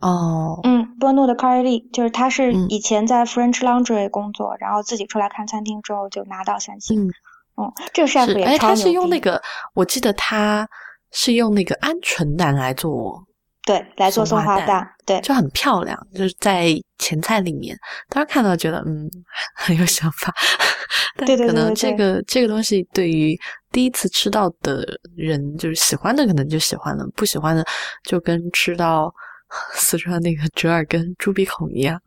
[0.00, 0.60] 哦。
[0.62, 7.08] 嗯，波诺的 Carrie Lee，就是他是以前在 French Laundry 工作，然后自己出来看餐厅之后就拿到三星。
[7.56, 9.42] 嗯，这个 chef 也超哎，他是用那个，
[9.74, 10.68] 我记得他
[11.10, 13.24] 是用那个鹌鹑蛋来做。
[13.66, 17.74] 对，来做松花蛋，对，就很漂亮，就是在前菜里面。
[18.10, 19.08] 当时看到觉得，嗯，
[19.56, 20.34] 很有想法。
[21.16, 23.38] 但可能这个这个东西对于
[23.72, 24.84] 第一次吃到的
[25.16, 27.64] 人，就是喜欢的可能就喜欢了，不喜欢的
[28.04, 29.12] 就跟吃到
[29.72, 31.98] 四川那个折耳根、猪鼻孔一样。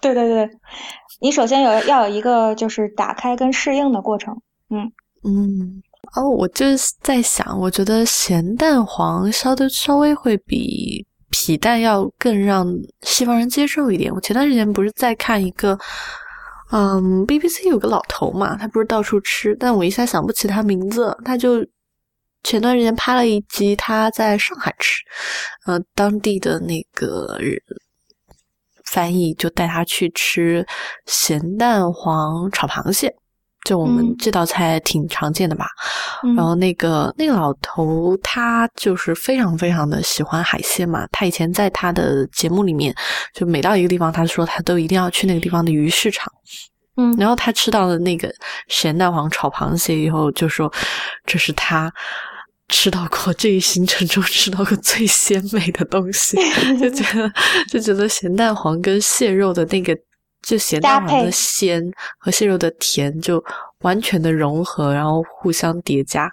[0.00, 0.48] 对对对，
[1.20, 4.34] 你首先有要有一个就是打开跟适应的过程。
[4.70, 4.90] 嗯
[5.22, 5.82] 嗯。
[6.16, 12.66] 哦，我就是在想，我觉得咸蛋黄烧的稍微会比皮蛋要更让
[13.02, 14.14] 西方人接受一点。
[14.14, 15.76] 我前段时间不是在看一个，
[16.70, 21.66] 嗯，BBC 有个老头嘛，他不是到处吃，但我一下想不起他名字，他就
[22.44, 25.02] 前段时间拍了一集他在上海吃，
[25.66, 27.58] 呃，当地的那个人
[28.84, 30.64] 翻译就带他去吃
[31.06, 33.12] 咸蛋黄炒螃蟹。
[33.64, 35.66] 就我们这道菜挺常见的吧，
[36.36, 42.94] 然后那个那个老头他就是非常非常的喜欢海鲜嘛，他以前在他的节目里面，
[43.32, 46.30] 就每到一个地方，他说他都一定要去那个地方的鱼市场，
[46.98, 48.30] 嗯，然后他吃到了那个
[48.68, 50.70] 咸蛋黄炒螃蟹以后，就说
[51.24, 51.90] 这是他
[52.68, 56.36] 吃到过这一行程中吃到过最鲜美的东西，
[56.78, 57.32] 就觉得
[57.70, 59.96] 就觉得咸蛋黄跟蟹肉的那个。
[60.44, 61.82] 就咸蛋黄的鲜
[62.18, 63.42] 和蟹肉的甜就
[63.80, 66.30] 完全的融合，然后互相叠加，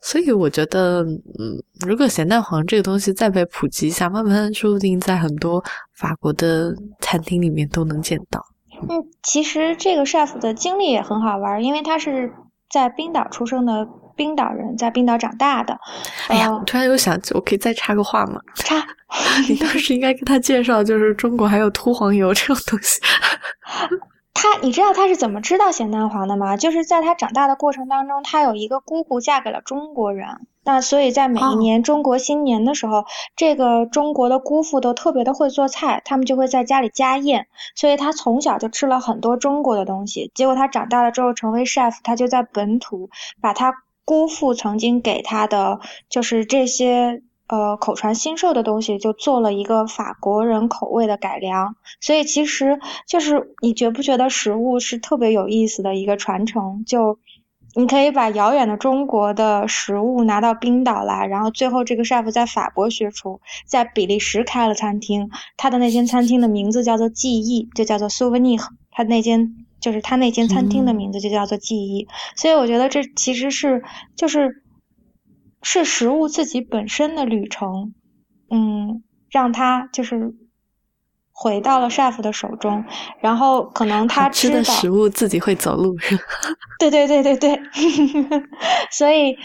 [0.00, 5.62] 所以我觉得，嗯，如果咸蛋黄这个东西再被普及一下，慢慢说不定在很多
[5.94, 8.44] 法国的餐厅里面都能见到。
[8.88, 8.88] 嗯，
[9.22, 12.32] 其实这个 chef 的经历也很好玩，因为他是
[12.70, 13.86] 在冰岛出生的。
[14.22, 15.76] 冰岛人在冰岛长大的。
[16.28, 18.40] 哎呀，我突然又想起，我可以再插个话吗？
[18.54, 18.76] 插。
[19.48, 23.00] 你当时应该跟他介绍，就是中国还有秃黄油这种东西。
[24.32, 26.56] 他，你知道他是怎么知道咸蛋黄的吗？
[26.56, 30.26] 就是在他长大的过程当中，他有一个姑姑嫁给了中国人，
[30.64, 33.04] 那所以在每一年中国新年的时候，
[33.36, 40.32] 这个中国的姑父都特别的会做菜，他们就会在家里家宴，所以他从小就吃了很多中国的东西。
[40.34, 43.72] 结果他长大了之后成为 chef，他就在本土把他
[44.04, 47.22] 姑父曾经给他的就是这些。
[47.48, 56.82] 呃，口传心授的东西就做了一个法国人口味的改良，所以其实就是你觉不觉得食物是特别有意思的一个传承？
[56.86, 57.18] 就
[57.74, 73.82] 你可以把遥远的中国的食物拿到冰岛来，然后最后这个 chef 在法国学厨，在比利时开了餐厅，他的那间餐厅的名字叫做记忆，就叫做 souvenir，他那间就是他那间餐厅的名字就叫做记忆，所以我觉得这其实是
[74.16, 74.62] 就是。
[75.64, 77.94] 是食物自己本身的旅程，
[78.50, 80.34] 嗯，让他就是
[81.30, 82.84] 回到了 chef 的手中，
[83.20, 85.94] 然后可能他吃的食物自己会走路，
[86.80, 87.60] 对对对对对，
[88.90, 89.36] 所以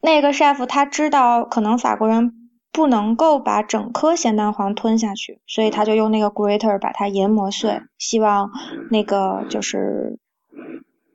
[0.00, 2.32] 那个 chef 他知道可能法国人
[2.76, 8.50] 不能够把整颗咸蛋黄吞下去，所以他就用那个 grater 把它研磨碎，希望
[8.90, 10.18] 那个就是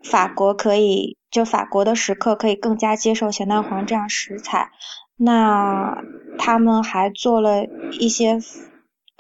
[0.04, 1.18] 法国可以。
[1.30, 4.70] 就法国的食客可以更加接受咸蛋黄这样食材，
[5.16, 6.04] 那
[6.38, 7.64] 他们还做了
[7.98, 8.38] 一些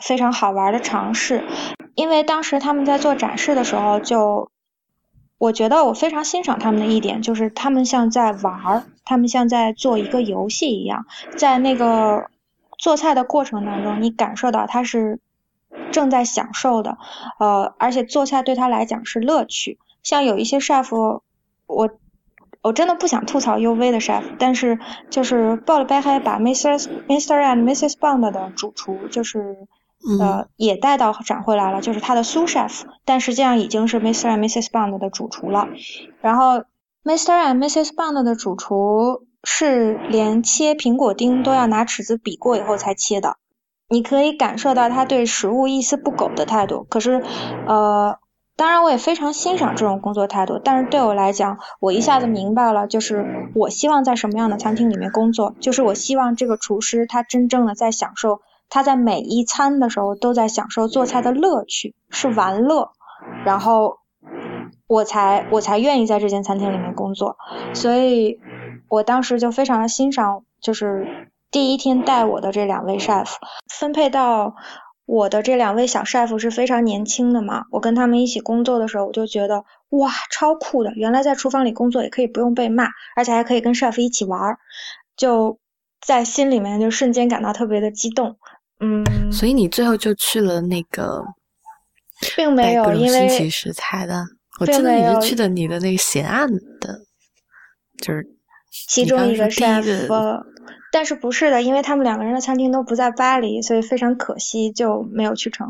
[0.03, 1.45] 非常好玩的尝试，
[1.95, 4.51] 因为当时他们在做展示的时候，就
[5.37, 11.05] 我觉得我非常欣赏他们的一点，就是他们像在玩，他们像在做一个游戏一样，
[11.37, 12.29] 在那个
[12.77, 15.19] 做菜的过程当中，你感受到他是
[15.91, 16.97] 正在享受的，
[17.39, 21.21] 呃，而且做菜对他来讲是乐趣，像有一些 chef。
[21.67, 21.89] 我
[22.61, 24.77] 我真的不想吐槽 UV 的 chef，但是
[25.09, 26.77] 就是鲍了贝还把 Mr.
[27.07, 27.41] Mr.
[27.41, 27.93] and Mrs.
[27.93, 29.55] Bond 的主厨就是
[30.19, 34.29] 呃也带到展会来了，就是他的 sous chef，但实际上已经是 Mr.
[34.29, 34.65] and Mrs.
[34.69, 35.69] Bond 的主厨了。
[36.19, 36.63] 然后
[37.03, 37.33] Mr.
[37.33, 37.95] and Mrs.
[37.95, 43.37] Bond 的主厨是连切苹果丁都要拿尺子比过以后才切的，
[43.87, 46.85] 你可以感受到他对食物一丝不苟的态度。
[46.89, 47.23] 可是
[47.67, 48.17] 呃。
[48.57, 50.59] 当然，我也非常欣赏这种工作态度。
[50.63, 62.91] 但是对我来讲，我一下子明白了，就是我希望在什么样的餐厅里面工作，就是我希望这个厨师他真正的在享受，他在每一餐的时候都在享受做菜的乐趣，是玩乐，
[63.45, 63.97] 然后
[64.91, 67.37] 我才我才愿意在这间餐厅里面工作。
[67.73, 68.39] 所以
[68.89, 71.07] 我当时就非常的欣赏，就是
[71.49, 73.27] 第一天带我的这两位 chef
[73.69, 74.55] 分配到。
[75.07, 80.93] 我的这两位小 chef 是非常年轻的嘛，我跟他们一起工作的时候，我就觉得哇，超酷的！
[80.95, 82.85] 原来在厨房里工作也可以不用被骂，
[83.17, 84.57] 而且还可以跟 chef 一起玩，
[85.17, 85.59] 就
[85.99, 88.37] 在心里面就瞬间感到特别的激动。
[88.79, 91.25] 嗯，所以你最后就去了那个，
[92.37, 94.23] 并没有因为新奇食材的，
[94.59, 96.99] 我记得你是去的你的那个咸岸的，
[97.99, 98.27] 就是
[98.69, 100.43] 其中一个 chef。
[100.93, 105.67] 但是不是的，因为他们两个人的餐厅都不在巴黎，所以非常可惜就没有去成。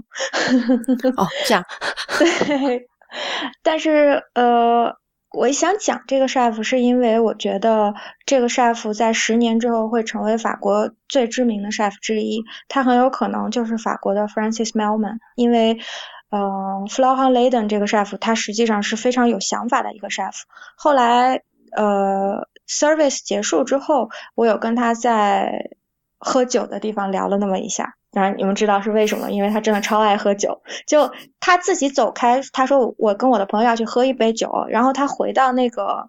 [1.15, 1.63] 哦，这样。
[2.17, 2.87] 对。
[3.61, 4.95] 但是呃，
[5.31, 7.93] 我想讲这个 chef 是因为我觉得
[8.25, 15.77] 这个 chef 在十年之后会成为法国最知名的 chef 之一，他很有可能就是法国的 Francis Melman，因为
[16.31, 20.33] 呃 f l o r e n Laden 这个 chef 他实际上是非常有想法的一个 chef，
[20.75, 21.43] 后来
[21.75, 22.47] 呃。
[22.67, 25.71] Service 结束之后，我有跟他在
[26.19, 30.61] 喝酒的地方聊了那么一下，当然你们知道是为什么，因为他真的超爱喝酒。
[30.87, 36.07] 就他自己走开，他说我跟我的朋友要去喝一杯酒，然后他回到那个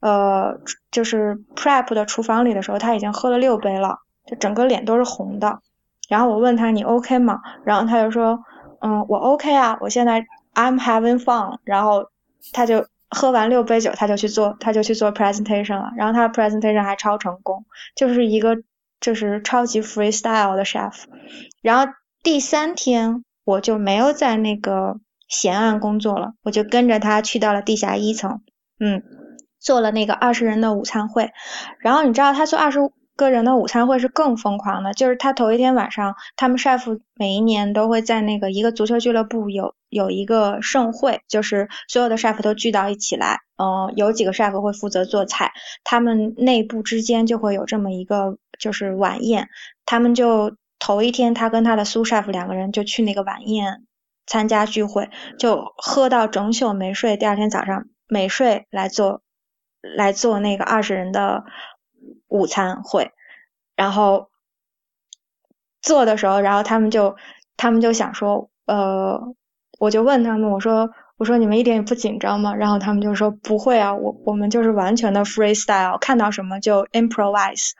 [0.00, 0.58] 呃
[0.90, 5.60] 就是 Prep 的厨房里的时候，他已经喝了六杯了，就整个脸都是红的。
[6.08, 7.38] 然后我问他你 OK 吗？
[7.64, 8.40] 然后他就说
[8.80, 11.58] 嗯我 OK 啊，我现在 I'm having fun。
[11.64, 12.06] 然后
[12.52, 12.86] 他就。
[13.12, 15.90] 喝完六杯酒，他就去做，他就去做 presentation 了。
[15.96, 17.64] 然后他的 presentation 还超成功，
[17.96, 18.58] 就是一个
[19.00, 20.92] 就是超级 freestyle 的 chef。
[21.60, 28.42] 然后第三天我就没有在那个咸案工作了，我就跟着他去到了地下一层，
[28.78, 29.02] 嗯，
[29.58, 31.32] 做了那个二十人的午餐会。
[31.80, 32.78] 然后你知道他做二十
[33.20, 39.74] 个人的午餐会是更疯狂的，就是他头一天晚上，他们 chef 每一年都会在那个一个足球俱乐部有。
[39.90, 45.50] 有一个盛会，就是所有的 chef 都聚到一起来，嗯，有几个 chef 会负责做菜，
[45.82, 49.48] 他们内部之间就会有这么一个就是晚宴，
[49.86, 53.84] 他们就头一天他跟他的苏 chef 两个人就去那个晚宴
[54.28, 55.10] 参加聚会，
[55.40, 59.22] 就喝到整宿没睡，第二天早上没睡来做
[59.96, 61.42] 来做那个二十人的
[62.30, 63.12] 午餐会，
[63.76, 64.30] 然后
[65.82, 67.16] 做的时候，然后他们就
[67.58, 69.34] 他们就想说，呃。
[69.78, 72.54] 我就问他们，我说我说你们一点也不紧张吗？
[72.54, 77.70] 然后他们就说不会啊，我我们就是完全的 freestyle，看到什么就 improvise。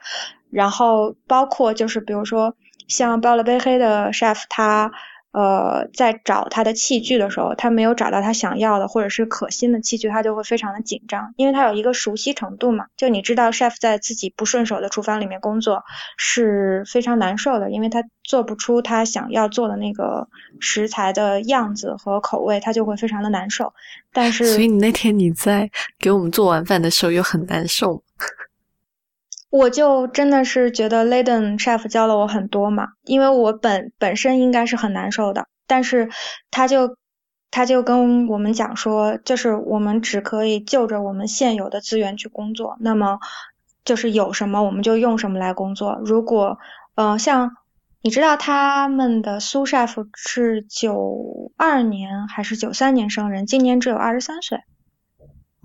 [0.51, 2.55] 然后包括就是比如说
[2.89, 4.93] 像包了杯黑的 chef 他。
[5.33, 12.87] 呃，在找他的器具的时候，他没有找到他想要的或者是可心的器具，他就会非常的紧张，因为他有一个熟悉程度嘛。
[12.97, 15.85] 就你知道，chef 在自己不顺手的厨房里面工作
[16.17, 20.27] 是非常难受的，因为他做不出他想要做的那个
[20.59, 23.73] 食材的样子和口味，他就会非常的难受。
[24.13, 28.03] 但是，所以你那天你在给我们做完饭的时候，又很难受。
[29.51, 36.09] 我就真的是觉得 Laden chef 教了我很多嘛，因为我本本身应该是很难受的，但是
[36.53, 36.97] 他就
[37.51, 43.19] 他就跟我们讲说，就是我们只可以就着我们现有的资源去工作，那么
[43.85, 45.99] 就是有什么我们就用什么来工作。
[46.05, 46.59] 如果
[46.95, 47.57] 呃像
[48.03, 54.61] 你知道他们的苏 chef 是九二年还是九三年生人，今年只有二十三岁，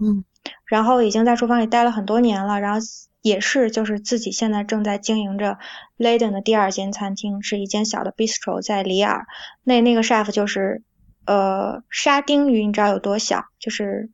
[0.02, 0.26] 嗯，
[0.66, 2.80] 然后已经在厨房里待了很多年了，然后。
[3.26, 5.58] 也是，就是自己现在正在经营着
[5.98, 9.26] Laden 的第二间餐厅，是一间小的 bistro 在里尔。
[9.64, 10.84] 那那个 chef 就是
[11.26, 13.46] 呃沙丁鱼，你知道有多小？
[13.58, 14.12] 就是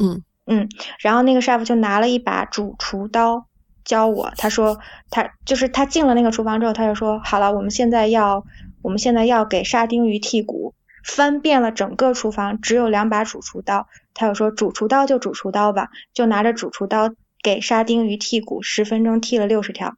[0.00, 3.48] 嗯嗯，然后那个 chef 就拿了一把主厨刀
[3.84, 4.78] 教我，他说
[5.10, 8.46] 他就是他进了那个厨房之后，他就说好了，我们现在要
[8.80, 17.10] 我们现在要给沙丁鱼剔骨，翻遍了整个厨房，只有两把主厨刀，他就说主厨刀就主厨刀吧，就拿着主厨刀。
[17.44, 19.94] 给沙丁鱼剔骨，十分钟剔了六十条，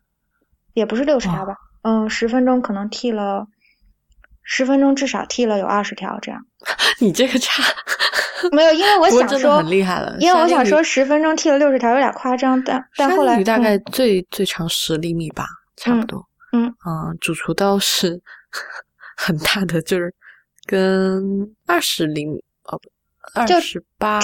[0.75, 3.47] 也不是六十条吧，嗯，十分钟可能剔了，
[4.43, 6.45] 十分钟至少剔了有二十条这样。
[6.99, 7.63] 你这个差
[8.51, 16.27] 没有，因为我想说很厉害了，因为我想说十分钟剔了六十条有点夸张，但但后来大概最最长十厘米吧，差不多。
[16.53, 18.21] 嗯嗯，主厨刀是
[19.17, 20.13] 很大的，就是
[20.67, 21.23] 跟
[21.65, 22.81] 二十厘米哦，
[23.35, 24.19] 二十八、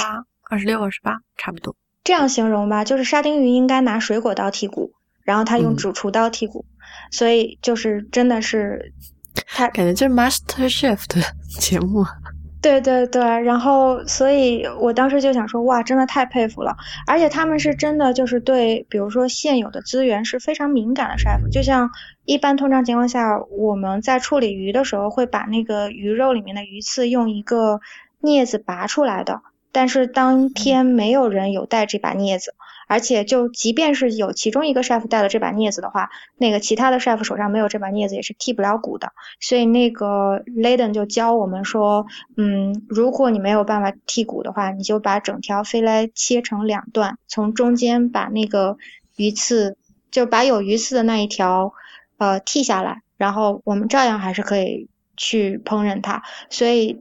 [0.51, 1.75] 二十六、二十八差不多。
[2.05, 4.93] 这样形容吧，就是沙丁鱼应该拿水果刀剔骨，
[5.23, 6.65] 然后他用主厨刀剔骨，
[7.11, 8.93] 所以就是真的是
[9.47, 11.23] 他感觉就是 Master Chef 的
[11.61, 12.05] 节目。
[12.61, 16.77] 对对对，然后所以我当时就想说，哇，真的太佩服了，
[17.09, 21.91] 而且他们是真的就是对，比如说现有的资源是非常敏感的 chef，就像
[22.25, 27.81] 一般通常情况下，我们在处理鱼的时候会把那个鱼肉里面的鱼刺用一个
[28.21, 29.41] 镊子拔出来的。
[29.73, 32.55] 但是当天没有人有带这把镊子，
[32.87, 39.13] 而且就即便是有其中一个 chef 带了这把镊子的话，那个其他的 chef 手上没有这把镊子也是剔不了骨的。
[39.41, 42.07] 所以那个 Laden 就教我们说，
[42.37, 48.77] 嗯，如果你没有办法剔骨的话，你就把整条飞来切成两段，从中间把那个
[49.17, 49.79] 鱼刺，
[50.11, 51.73] 就把有鱼刺的那一条
[52.19, 56.23] 呃剔下来，然后我们照样还是可以去烹饪它。
[56.51, 57.01] 所以。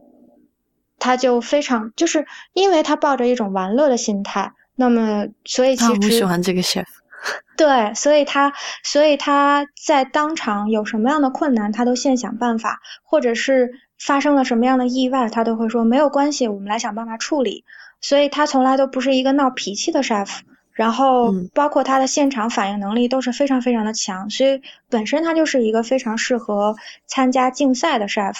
[1.01, 6.85] 他就非常，就是因为他抱着一种玩乐的心态，那么所以其实我喜欢这个 chef，
[7.57, 17.65] 对，所以他所以他在当场有什么样的困难，他都现想办法，或者是发生了什么样的意外，他都会说没有关系，我们来想办法处理。
[17.99, 20.29] 所以他从来都不是一个闹脾气的 chef，
[20.71, 26.75] 然后包括他的现场反应能力都是非常非常的强，所以本身他就是一个非常适合
[27.07, 28.35] 参加竞赛的 chef。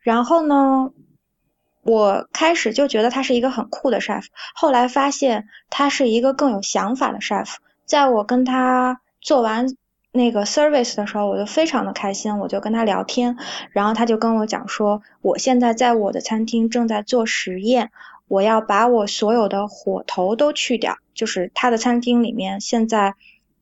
[0.00, 0.92] 然后呢？
[1.86, 4.24] 我开始就觉得他是一个很酷的 chef，
[4.54, 7.54] 后来发现他是一个更有想法的 chef。
[7.84, 9.76] 在我跟他做完
[10.10, 13.36] 那个 service 的时候，我就非常的开心，我就跟他聊天，
[13.70, 17.92] 然后他就跟我讲说，我现在在我的餐厅正在做实验，
[18.26, 23.14] 我要把我所有的火头都去掉，就是他的餐厅里面现在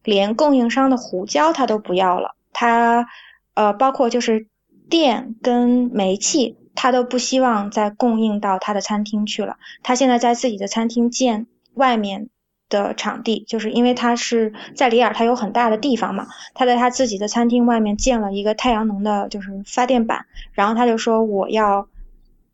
[0.03, 3.07] 连供应商的胡椒他都不要了，他
[3.53, 4.47] 呃包括就是
[4.89, 6.57] 电跟煤气。
[6.75, 9.57] 他都不希望再供应到他的餐厅去了。
[9.83, 12.29] 他现在在自己的餐厅建外面
[12.69, 16.27] 的场地，就是因为他是在里尔，他有很大的地方嘛。
[16.55, 20.27] 他在他自己的餐厅外面建了一个太阳能的，就是发电板。
[20.53, 21.89] 然后他就说：“我要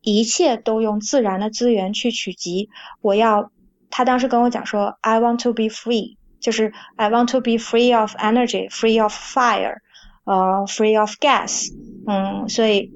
[0.03, 2.69] 一切都用自然的资源去取集。
[3.01, 3.51] 我要
[3.89, 9.77] 他当时跟我讲说：‘I want to be free’，就是 ‘I want to be free of energy, free of fire,
[10.25, 11.73] 呃，free of gas’。
[12.07, 12.93] 嗯，所以。”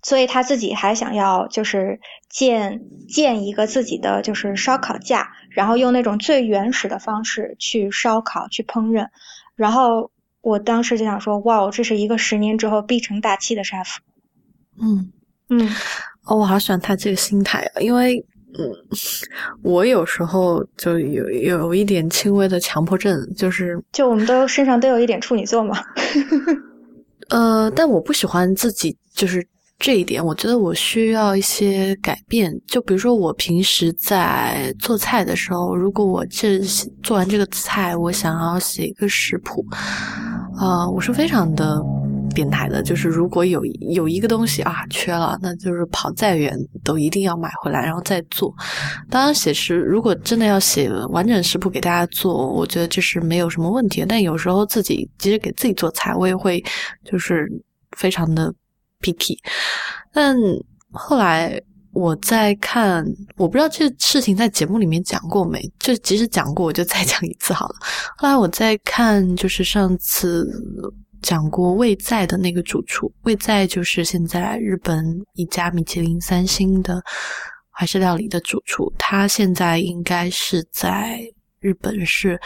[0.00, 9.06] 哦，所以他自己还想要就是建建一个自己的就是烧烤架，然后用那种最原始的方式去烧烤去烹饪。
[9.54, 13.96] 然后我当时就想说，哇，这是一个十年之后必成大器的 chef。
[14.80, 15.12] 嗯
[15.50, 15.68] 嗯，
[16.24, 18.24] 哦，我好喜欢他这个心态啊，因为
[18.58, 18.72] 嗯，
[19.62, 25.76] 我有时候就有有一点轻微的强迫症，就是就我们都身上都有一点处女座嘛。
[27.28, 29.46] 呃，但我不喜欢自己就是
[29.80, 32.54] 这一点，我觉得我需要一些改变。
[32.66, 36.60] 就比如说，我平时在做菜的时候，如果我这
[37.02, 39.64] 做完这个菜，我想要写一个食谱，
[40.58, 41.82] 啊，我是非常的
[42.34, 42.82] 变态的。
[42.82, 46.54] 就是如果有有一个东西啊缺了，那就是跑再远
[46.84, 48.54] 都一定要买回来，然后再做。
[49.08, 54.04] 当然，写食如果真的要写完整食谱给大家做，我觉得这是没有什么问题。
[54.06, 56.62] 但有时候自己即使给自己做菜，我也会
[57.02, 57.50] 就是
[57.96, 58.54] 非常的。
[59.00, 59.36] picky，
[60.12, 60.36] 但
[60.92, 61.60] 后来
[61.92, 63.04] 我在看，
[63.36, 65.60] 我不知道这事情在节目里面讲过没？
[65.78, 67.74] 就即使讲过，我就再讲一次好了。
[68.16, 70.48] 后来我在看，就是上次
[71.20, 77.02] 讲过魏在的那个主厨，魏在就是现在日本一家米其林三星的
[77.70, 81.20] 怀式料理的主厨，他现在应该是在
[81.58, 82.40] 日本是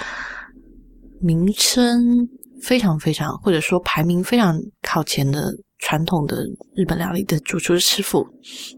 [1.20, 2.26] 名声
[2.62, 5.54] 非常非常，或者说排名非常靠前的。
[5.78, 6.44] 传统的
[6.74, 8.26] 日本料理的主厨师傅，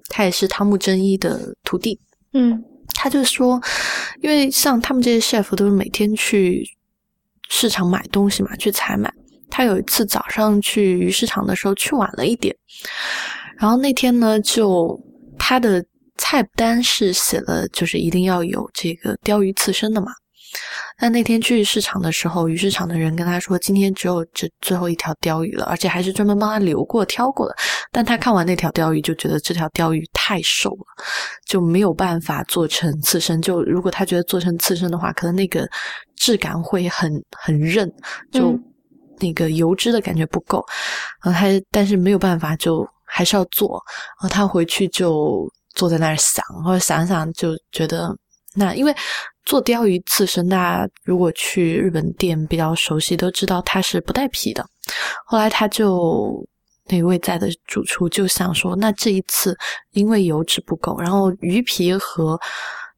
[0.09, 2.01] 他也是汤木真一的徒弟。
[2.33, 2.63] 嗯，
[2.95, 3.61] 他就说，
[4.21, 6.65] 因为像他们这些 chef 都是每天去
[7.49, 9.13] 市场买东西嘛，去采买。
[9.49, 12.55] 他有一次早上去鱼市场的时候去晚了一点，
[13.59, 15.01] 然后那天呢，就
[15.39, 15.83] 他的
[16.19, 20.09] 菜单是写了，就是一定要有这个鲷鱼刺身的嘛。
[20.99, 27.55] 但那天去市场的时候，鱼市场的人跟他说，今天只有这最后一条鲷鱼了，而且还是专门帮他留过、挑过的。
[27.93, 31.05] 但他看完那条鲷鱼，就觉得这条鲷鱼太瘦了，
[31.47, 33.41] 就没有办法做成刺身。
[33.43, 35.69] 就如果他觉得做成刺身的话，可能那个
[36.17, 37.91] 质感会很很韧，
[38.33, 38.59] 就
[39.19, 40.65] 那个油脂的感觉不够。
[41.23, 43.83] 然后他但是没有办法，就还是要做。
[44.21, 48.17] 然后他回去就坐在那儿想，或者想想就觉得。
[48.59, 48.97] 那因为
[49.47, 54.67] 做鲷鱼刺身，大家如果去日本店比较熟悉，都知道它是不带皮的。
[55.25, 56.47] 后来他就
[56.89, 59.57] 那位在的主厨就想说，那这一次
[59.93, 62.39] 因为油脂不够，然后鱼皮和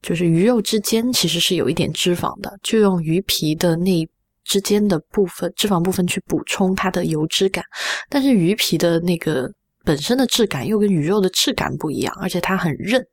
[0.01, 4.07] 就是鱼肉之间其实是有一点脂肪的，就用鱼皮的那
[4.43, 7.63] 之间的部分脂肪部分去补充它的油脂感。
[8.09, 9.47] 但是鱼皮的那个
[9.83, 13.05] 本身的质感又跟鱼肉的质感不一样，而且它很韧。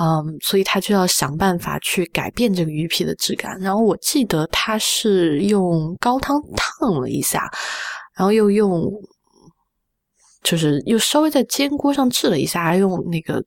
[0.00, 3.58] 嗯，所以他就要想办法去改变这个鱼皮的质感。
[3.60, 7.50] 然后我记得他是用高汤烫了一下，
[8.16, 8.90] 然后又用，
[10.42, 13.44] 就是又稍微在煎锅上炙了一下，还用那个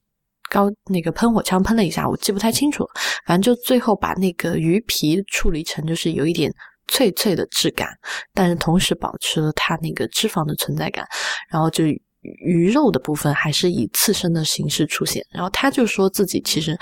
[0.51, 2.89] 高那个喷火枪喷了一下，我记不太清楚了。
[3.25, 6.53] 反正就最后把那个鱼皮处理成就是有一点
[6.87, 7.89] 脆脆的质感，
[8.31, 11.03] 但是同时保持了它那个脂肪的存在感，
[11.49, 11.83] 然后就。
[12.23, 16.77] 鱼肉的部分还是以刺身的形式出现，然后他就说自己其实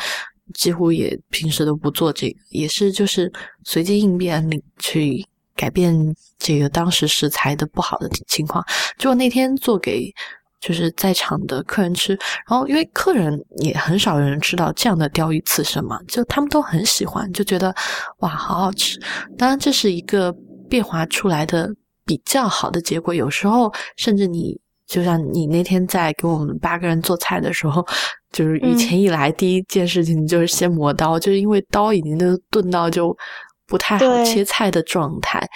[0.53, 3.31] 几乎也平时都不做这个，也是就是
[3.63, 5.25] 随机应变去
[5.55, 5.93] 改变
[6.37, 8.63] 这个当时食材的不好的情况。
[8.97, 10.13] 结果那天做给
[10.59, 12.13] 就是在场的客人吃，
[12.47, 17.73] 然后因为客人也很少有人吃到这样的鲷鱼刺身嘛，就他们都很喜欢，就觉得
[18.19, 18.99] 哇好好吃。
[19.37, 20.31] 当然这是一个
[20.69, 21.73] 变化出来的
[22.05, 24.59] 比较好的结果，有时候甚至你。
[24.91, 27.81] 就像你那天在给我们八个人做菜的时候，
[28.33, 33.15] 就是以前一来第一件事情就是先磨刀，就是因为刀已经都钝到就
[33.67, 35.47] 不太好切菜的状态。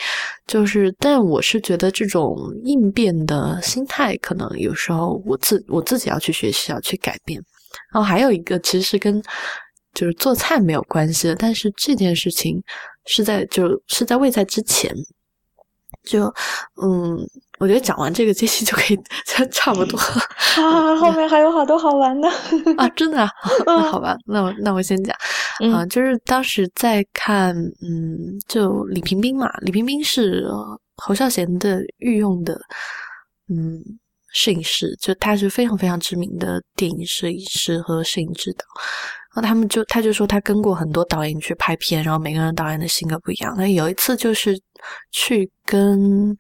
[0.48, 7.38] 就是，但我是觉得这种应变的心态，可能有时候我自我自己要去学习，要去改变。
[7.92, 9.22] 然后还有一个，其实是跟
[9.94, 12.64] 就是做菜没有关系的，但是这件事情
[13.06, 14.96] 是在就是在未在之前，
[16.06, 16.34] 就
[16.82, 17.20] 嗯。
[17.58, 19.00] 我觉得讲完这个这期就可以
[19.52, 19.98] 差不多
[20.62, 22.28] 啊，后面还有好多好玩的
[22.78, 22.88] 啊！
[22.90, 23.30] 真的啊，
[23.66, 25.16] 那好吧，那我那我先讲
[25.74, 30.46] 啊，就是当时在看，嗯，就李平冰嘛，李平冰是
[30.98, 32.60] 侯孝贤的御用的，
[33.50, 33.82] 嗯，
[34.34, 38.66] 摄影师，就他是非常非常知名的电影摄影师和摄影指导。
[39.34, 43.54] 然后他们就他就说他跟过很多导演去拍片，然后每个人导演的性格不一样。
[43.58, 44.60] 那有一次就是
[45.12, 46.36] 去跟。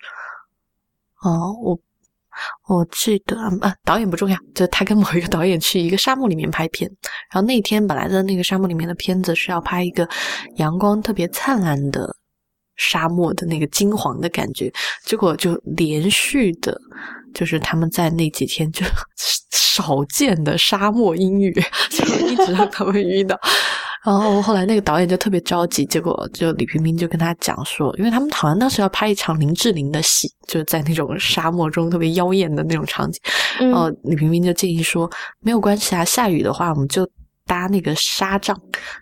[1.26, 1.80] 哦，我
[2.68, 6.88] 我记得啊，导演不重要，就他跟某一个导演去一个沙漠里面拍片，
[7.32, 10.08] 然后那天本来的那个沙漠里面的片子是要拍一个
[10.58, 12.16] 阳光特别灿烂的
[12.76, 14.72] 沙漠的那个金黄的感觉，
[15.04, 16.80] 结果就连续的，
[17.34, 18.86] 就是他们在那几天就
[19.52, 21.52] 少见的沙漠阴雨，
[21.90, 23.40] 就一直让他们遇到。
[24.06, 33.20] 然后后来那个导演就特别着急，结果就李冰冰就跟他讲说，因为他们好像当时要拍一场林志玲的戏，就是在那种沙漠中特别妖艳的那种场景。
[33.60, 35.10] 然后李冰冰就建议说，
[35.42, 37.10] 没有关系啊，下雨的话我们就
[37.48, 38.56] 搭那个纱帐，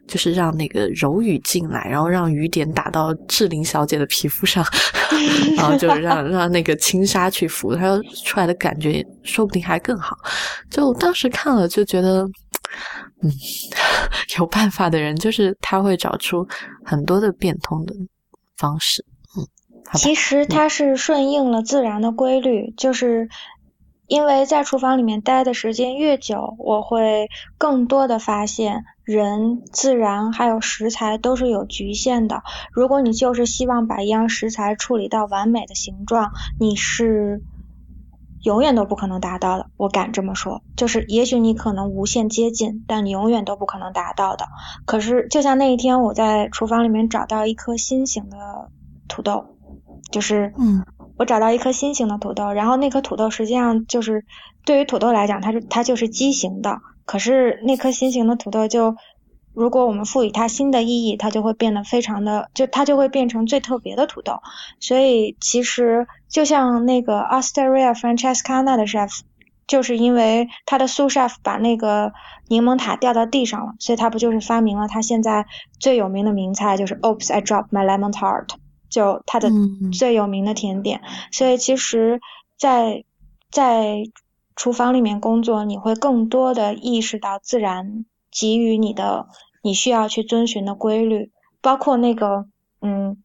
[0.08, 4.66] 就是让那个柔雨进来，然后让雨点打到志玲小姐的皮肤上，
[5.58, 10.18] 然后就让让那个轻纱去拂，她出来的感觉说不定还更好。
[10.70, 12.26] 就当时看了就觉得，
[13.22, 13.32] 嗯，
[14.38, 16.48] 有办法的人就是他会找出
[16.84, 17.94] 很多的变通的
[18.58, 19.06] 方式。
[19.38, 19.48] 嗯，
[19.96, 23.30] 其实它是顺应了自然的规律，就是。
[24.06, 32.44] 因为在厨房里面待的时间越久，我会更多的发现人、自然还有食材都是有局限的。
[32.74, 37.42] 如果你就是希望把一样食材处理到完美的形状，你是
[38.44, 39.68] 永远都不可能达到的。
[39.76, 44.46] 我敢这么说，就是也许你可能无限接近，但你永远都不可能达到的。
[44.86, 48.38] 可是就像那一天，我在厨房里面找到一颗心形的
[49.08, 49.46] 土豆，
[50.12, 50.86] 就是嗯。
[51.16, 54.26] 我找到一颗心形的土豆，然后那颗土豆实际上就是
[54.66, 56.80] 对于土豆来讲，它是它就是畸形的。
[57.06, 58.96] 可是那颗心形的土豆，就
[59.54, 64.42] 如果我们赋予它新的意义，它就会变得非常的，就它就会变成最特别的土豆。
[64.80, 69.22] 所以其实就像那个 Osteria Francescana 的 chef，
[69.68, 72.14] 就是因为他的 sous chef 把那个
[72.48, 75.46] 柠檬塔掉到地上了，所以他不就是发明了他现在
[75.80, 78.50] 最有名的名菜，就是 Oops I dropped my lemon tart。
[78.90, 79.50] 就他的
[79.92, 81.02] 最有名的甜点，
[81.32, 82.22] 所以其实，
[82.60, 83.06] 在
[83.50, 84.04] 在
[84.56, 88.06] 厨房里面工作，你会更多的意识到自然
[88.40, 89.28] 给予你的
[89.62, 91.32] 你需要去遵循的规律，
[91.62, 92.48] 包括那个，
[92.82, 93.24] 嗯，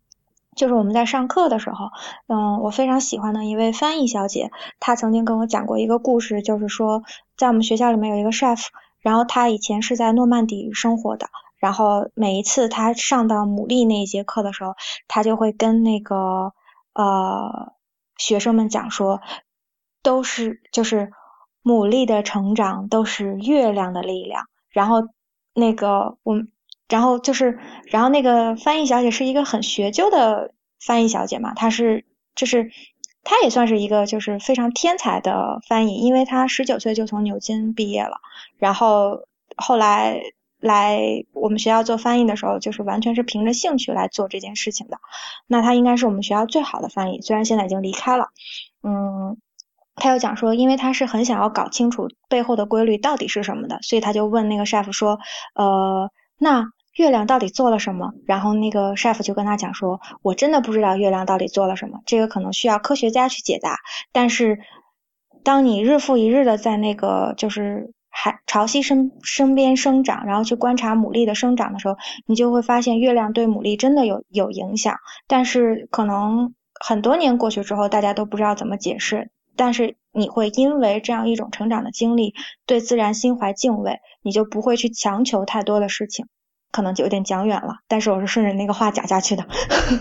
[0.54, 1.86] 就是我们在上课的时候，
[2.26, 7.02] 嗯，我非常喜欢的一位翻译小姐，她曾经跟我讲过一个故事，就是说，
[7.36, 8.66] 在我们学校里面有一个 chef，
[9.00, 11.28] 然后他以前是在诺曼底生活的。
[11.58, 14.74] 然后每一次他上到牡蛎那一节课的时候，
[15.08, 16.52] 他就会跟那个
[16.92, 17.72] 呃
[18.16, 19.20] 学生们讲说，
[20.04, 21.10] 都是就是
[21.64, 24.44] 牡蛎的成长都是月亮的力量。
[24.70, 25.08] 然后
[25.54, 26.50] 那个我们，
[26.88, 32.04] 然后就是然后那个翻译小姐是一个很学究的翻译小姐嘛，她是
[32.34, 32.70] 就是
[33.22, 38.18] 她也算是一个就是非常天才的翻译，因为她十九岁就从牛津毕业了，
[38.58, 40.20] 然后后来。
[40.60, 44.98] 来我们学校做翻译的时候，就是完全是凭着兴趣来做这件事情的。
[45.46, 48.30] 那她应该是我们学校最好的翻译，虽然现在已经离开了。
[48.82, 49.36] 嗯，
[49.98, 55.18] 他又讲说，因为他是很想要搞清楚背后的规律到底是什么的，所以他就问那个 chef 说，
[55.54, 58.12] 呃，那月亮到底做了什么？
[58.26, 63.76] 然后那个 chef 就跟他讲说，我真的不知道月亮到底做了什么，这个可能需要科学家去解答。
[64.12, 64.58] 但是
[65.44, 67.92] 当你日复一日的在那个就是。
[68.10, 71.96] 海潮汐身身边生长，然后去观察牡蛎的生长的时候，
[72.26, 74.96] 你就会发现月亮对牡蛎真的有有影响。
[75.28, 76.52] 但是可能
[76.84, 79.30] 很多年过去之后，大家都不知道怎么解释。
[79.58, 82.34] 但是你会因为这样一种成长的经历，
[82.64, 86.26] 对自然心怀敬畏，你就不会去强求太多的事情。
[86.70, 89.46] 可能就有点讲远了，但是我是顺着那个话讲下去的。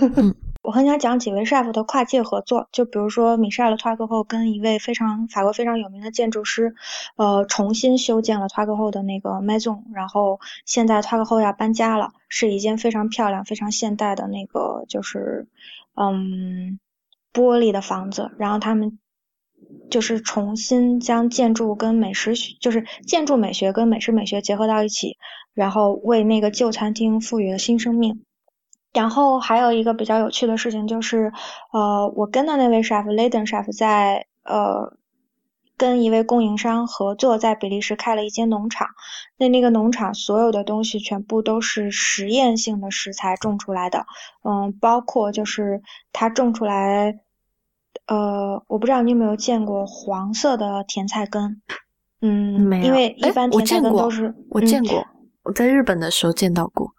[0.61, 6.75] 我很想讲几位 chef 的跨界合作，就比如说米歇尔·托克后跟一位非常法国非常有名的建筑师，
[7.15, 15.47] 呃，重新修建了托克后的那个 maison，然后现在托克后要搬家了，是一间非常漂亮、非常现代的那个就是
[15.95, 16.79] 嗯
[17.31, 18.99] 玻璃的房子，然后他们
[19.89, 25.17] 就是重新将建筑跟美食就是建筑美学跟美食美学结合到一起，
[25.53, 28.23] 然后为那个旧餐厅赋予了新生命。
[28.93, 31.31] 然后还有一个比较有趣的事情就是，
[31.71, 34.97] 呃，我跟的那位 chef Laden chef 在呃
[35.77, 38.87] 跟一位供应商合作，在比利时开了一间农场。
[39.37, 44.07] 那那个农场所有的东西全部都是实验性的食材种出来的，
[44.43, 47.19] 嗯，包括就是他种出来，
[48.07, 51.61] 呃，我不知道你有没有见过黄色的甜菜根，
[52.21, 55.05] 嗯，没有，因为一般甜菜根都是我见过，
[55.43, 56.91] 我在日本的时候见到过，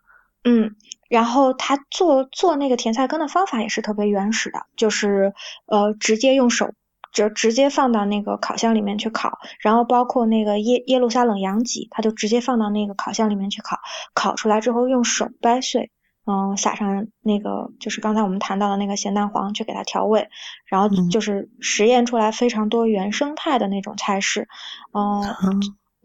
[0.45, 0.77] 嗯。
[1.09, 5.33] 然后他做做那个甜菜根的方法也是特别原始的，就是
[5.65, 6.75] 呃直接用手
[7.15, 13.79] 就直接放到那个烤箱里面去烤，然后包括那个耶耶路撒冷羊脊，他就直接放到那个烤箱里面去烤，
[14.13, 15.91] 烤出来之后用手掰碎，
[16.29, 20.29] 嗯撒上那个就是刚才我们谈到的那个咸蛋黄去给它调味，
[20.67, 24.47] 然后就是实验出来非常多原生态的那种菜式，
[24.93, 25.61] 嗯。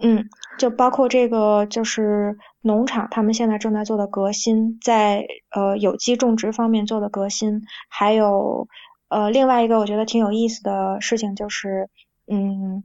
[0.05, 0.25] 嗯，
[0.57, 8.67] 就包括这个，就是农场他们现在正在做的革新，在呃有机种植方面做的革新，还有
[9.07, 11.89] 呃另外一个我觉得挺有意思的事情就是，
[12.27, 12.83] 嗯，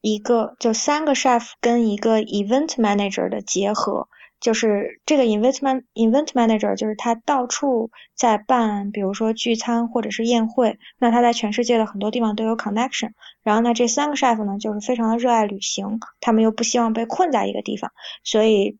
[0.00, 4.08] 一个就三个 chef 跟一个 event manager 的结合，
[4.42, 13.12] 就是这个 event man event manager，就是他到处在办，比如说聚餐或者是宴会，那他在全世界的很多地方都有 connection。
[13.44, 17.92] 然后呢，这三个 chef 呢，就是非常的热爱旅行，他们又不希望被困在一个地方，
[18.24, 18.78] 所以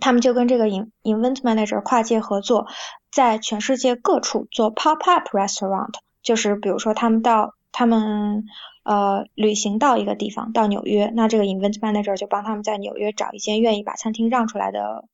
[0.00, 2.66] 他们就跟这个 event manager 跨界合作，
[3.10, 8.44] 在全世界各处做 pop up restaurant，就是比如说他们到他们。
[8.84, 15.08] 呃，旅行到一个地方，到纽约，那这个 invent manager 就帮他们在纽约找一间愿意把餐厅让出来的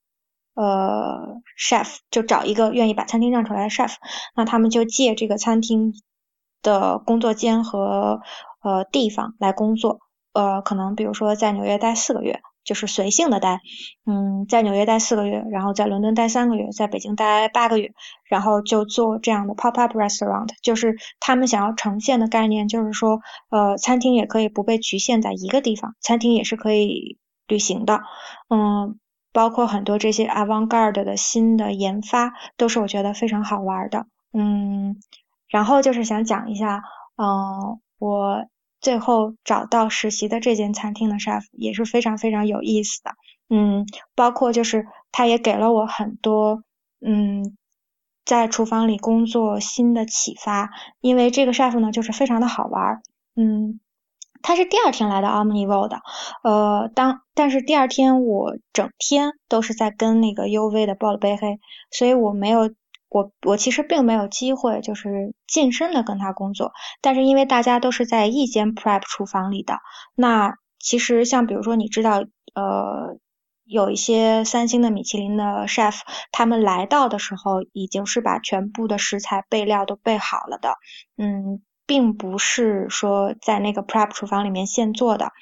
[0.55, 3.95] 呃 chef，就找一个愿意把餐厅让出来的 chef，
[4.35, 5.95] 那他们就借这个餐厅
[6.62, 8.21] 的工作间和
[8.62, 10.01] 呃地方来工作，
[10.33, 12.41] 呃，可能比如说在纽约待四个月。
[12.64, 13.61] 就是随性的待，
[14.06, 17.92] 嗯，在纽约待四个月，然后在伦敦待三个月，在北京待八个月，
[18.28, 20.48] 然后就做这样的 pop up restaurant。
[20.62, 28.00] 就是他们想要呈现的概念，就是说，呃，餐厅也可以不被局限在一个地方，餐厅也是可以旅行的，
[28.48, 28.98] 嗯，
[29.32, 34.96] 包括很多这些 avant garde 的新的研发，都是我觉得非常好玩的，嗯，
[35.48, 36.82] 然后就是想讲一下，
[37.16, 38.44] 嗯，我。
[38.81, 43.11] 最后找到实习的这间餐厅的 chef 也是非常非常有意思的，
[43.49, 46.62] 嗯，包括就是他也给了我很多，
[47.01, 47.57] 嗯，
[48.24, 50.70] 在厨房里工作新的启发，
[51.01, 53.03] 因为这个 chef 呢就是非常的好玩，
[53.37, 53.81] 嗯，
[54.43, 56.01] 他是第二天来的 Omnivo 的，
[56.43, 61.59] 呃，当但是第二天我整天都是在跟那个 UV 的报了杯黑，
[61.91, 62.70] 所以我没有。
[63.11, 69.80] 我我其实并没有机会，就是近身的跟他工作，但是因为大家都是在一间 prep 厨房里的，
[70.14, 73.18] 那其实像比如说你知道，呃，
[73.64, 76.00] 有一些三星的米其林的 chef，
[76.30, 80.76] 他们来到的时候已经是把全部的食材备料都备好了的，
[81.18, 85.32] 嗯，并不是说在那个 prep 厨房里面现做的，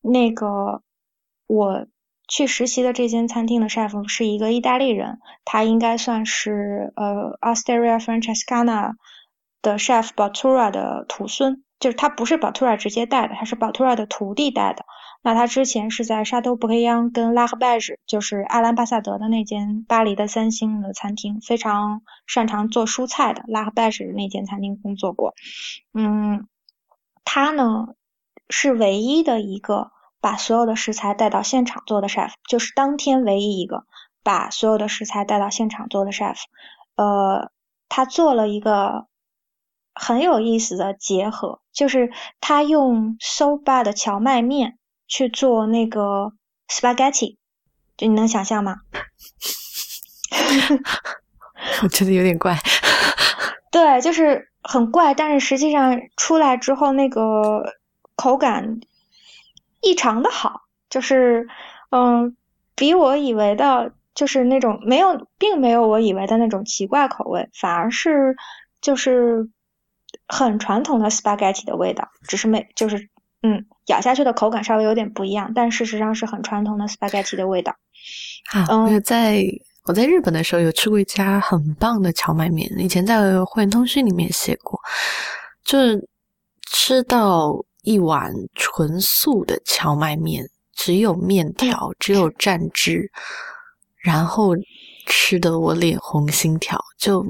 [0.00, 0.82] 那个
[1.46, 1.86] 我。
[2.28, 8.92] 去实习的这间餐厅的 chef 是一个意大利人，他应该算是呃 Osteria Francescana
[9.62, 14.84] 的 chef Botura 的徒孙，就是他不是 Botura 直接带的，他是 Bottura 的徒弟带的。
[15.22, 25.32] 那他之前是在沙都布黑央跟拉赫贝什，就是阿兰巴萨德的那间巴黎的三星的餐厅，非常擅长做蔬菜的拉赫贝什那间餐厅工作过。
[25.94, 26.46] 嗯，
[27.24, 27.88] 他呢
[28.50, 29.92] 是唯一的一个。
[30.20, 33.84] 把所有的食材带到现场做的 chef，就是当天唯一一个
[34.24, 36.36] 把所有的食材带到现场做的 chef。
[36.96, 37.50] 呃，
[37.88, 39.06] 他做了一个
[39.94, 42.10] 很有意思的结合，就是
[42.40, 46.32] 他用 soba 的荞麦面去做那个
[46.68, 47.36] spaghetti，
[47.96, 48.78] 就你能想象吗？
[51.82, 52.58] 我觉得有点怪。
[53.70, 57.62] 对，就是很怪，但是实际上出来之后那个
[58.16, 58.80] 口感。
[59.80, 61.46] 异常的好，就是
[61.90, 62.36] 嗯，
[62.74, 68.36] 比我以为的，就是那种没有，并没有我以为的那种奇怪口味，反而是
[68.80, 69.48] 就是
[70.26, 73.08] 很传统的 spaghetti 的味道，只是没就是
[73.42, 77.76] 嗯，咬下去的口感稍微有点不一样，但事实上是很传统的 spaghetti 的味道。
[78.52, 79.44] 啊，我在
[79.84, 84.80] 我在日本的时候有吃过一家很棒的荞麦面，以前在会员通讯里面写过，
[85.64, 86.08] 就是
[86.68, 87.64] 吃到。
[87.88, 93.10] 一碗纯素的荞麦面，只有面条，只有蘸汁，
[93.96, 94.54] 然后
[95.06, 97.24] 吃的我脸红心跳，就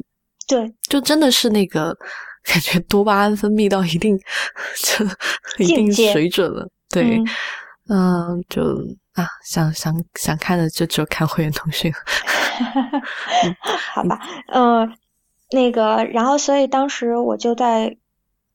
[0.48, 1.96] 对，就真的是那个
[2.42, 4.18] 感觉多巴胺分泌到一定
[4.82, 5.04] 就
[5.64, 7.22] 一定水准了，对，
[7.88, 8.60] 嗯，就
[9.12, 11.92] 啊，想想想看的就只有看会员通讯，
[13.94, 14.92] 好吧，嗯，
[15.52, 17.96] 那个，然后所以当时我就在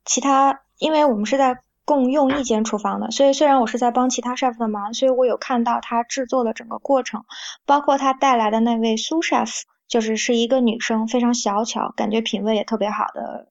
[0.04, 1.62] 其他，因为我们是在。
[1.86, 7.26] 共用一间厨房的，所以虽然我是在帮其他 chef 的忙，所以我有看到他制作的整个过程，
[7.66, 9.50] 包括他带来的那位苏 chef，
[9.88, 13.50] 就是是一个女生，非常小巧，感觉品味也特别好的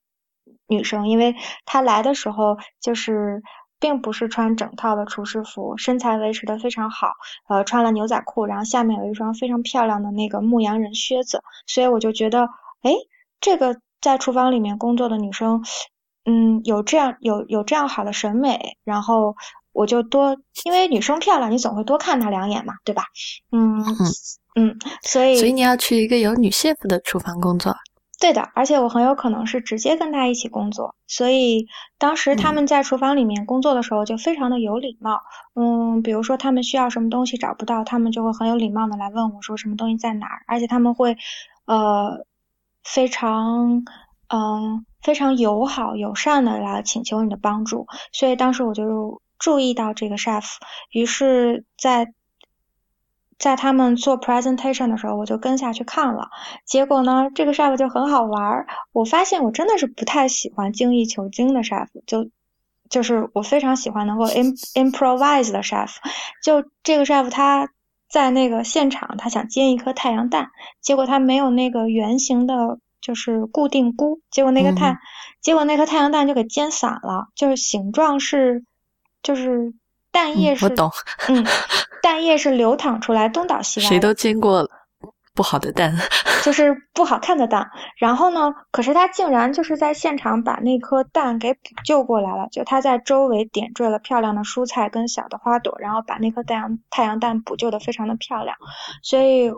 [0.67, 3.43] 女生，因为她来的时候就是
[3.79, 7.13] 并不是穿整套的厨师服，身材维持的非常好，
[7.49, 12.49] 呃，穿了牛仔裤，然后下面有一双非常漂亮的那个牧羊人靴子，所以我就觉得，
[12.81, 12.93] 哎，
[13.41, 15.63] 这个在厨房里面工作的女生。
[16.25, 19.35] 嗯，有这样有有这样好的审美，然后
[19.73, 23.05] 我就多，因为女生漂亮，你总会多看她两眼嘛，对吧？
[23.51, 23.97] 嗯嗯
[24.55, 27.75] 嗯，所以所以你要去一个有女 chef 的厨房工作，
[28.21, 31.67] 对的，而且我很有可能是直接跟她一起工作，所以
[31.99, 35.21] 当时他们在厨房里面工作的时候就非常的有礼貌。
[35.55, 41.17] 嗯，比如说他们需要什么东西找不到，他们就会很有礼貌的来问我说什么东西在哪儿，而且他们会
[41.65, 42.25] 呃
[42.85, 43.83] 非常。
[44.35, 50.45] 嗯，非常友好友善的来请求你的帮助，所以当时我就注意到这个 chef，
[50.91, 52.15] 于是，在
[53.39, 56.31] 在他们做 presentation 的时候，我就跟下去看了。
[56.65, 58.67] 结果呢，这个 chef 就很好玩儿。
[58.93, 62.31] 我发现我真的是不太喜欢精益求精的 chef，就
[62.89, 65.97] 就是我非常喜欢能够 improvise 的 chef。
[66.43, 67.69] 就这个 chef 他
[68.09, 74.97] 在那个现场，他想煎一颗太阳蛋，结果他没有那个圆形的，就是固定箍，结果那个太，
[75.43, 78.65] 结果那颗太阳蛋就给煎散了，就是形状是，
[79.23, 79.75] 就是。
[80.15, 80.91] 蛋液是，我懂，
[81.29, 81.43] 嗯，
[82.03, 83.87] 蛋液是流淌出来，东倒西歪。
[83.87, 84.69] 谁都煎过
[85.33, 85.97] 不好的蛋，
[86.45, 87.71] 就是不好看的蛋。
[87.97, 98.55] 然后呢，可是他竟然就是在现场把那颗蛋给补救过来了，就他在周围点缀了漂亮的蔬菜跟小的花朵，然后把那颗太阳太阳蛋补救的非常的漂亮。
[99.03, 99.51] 所以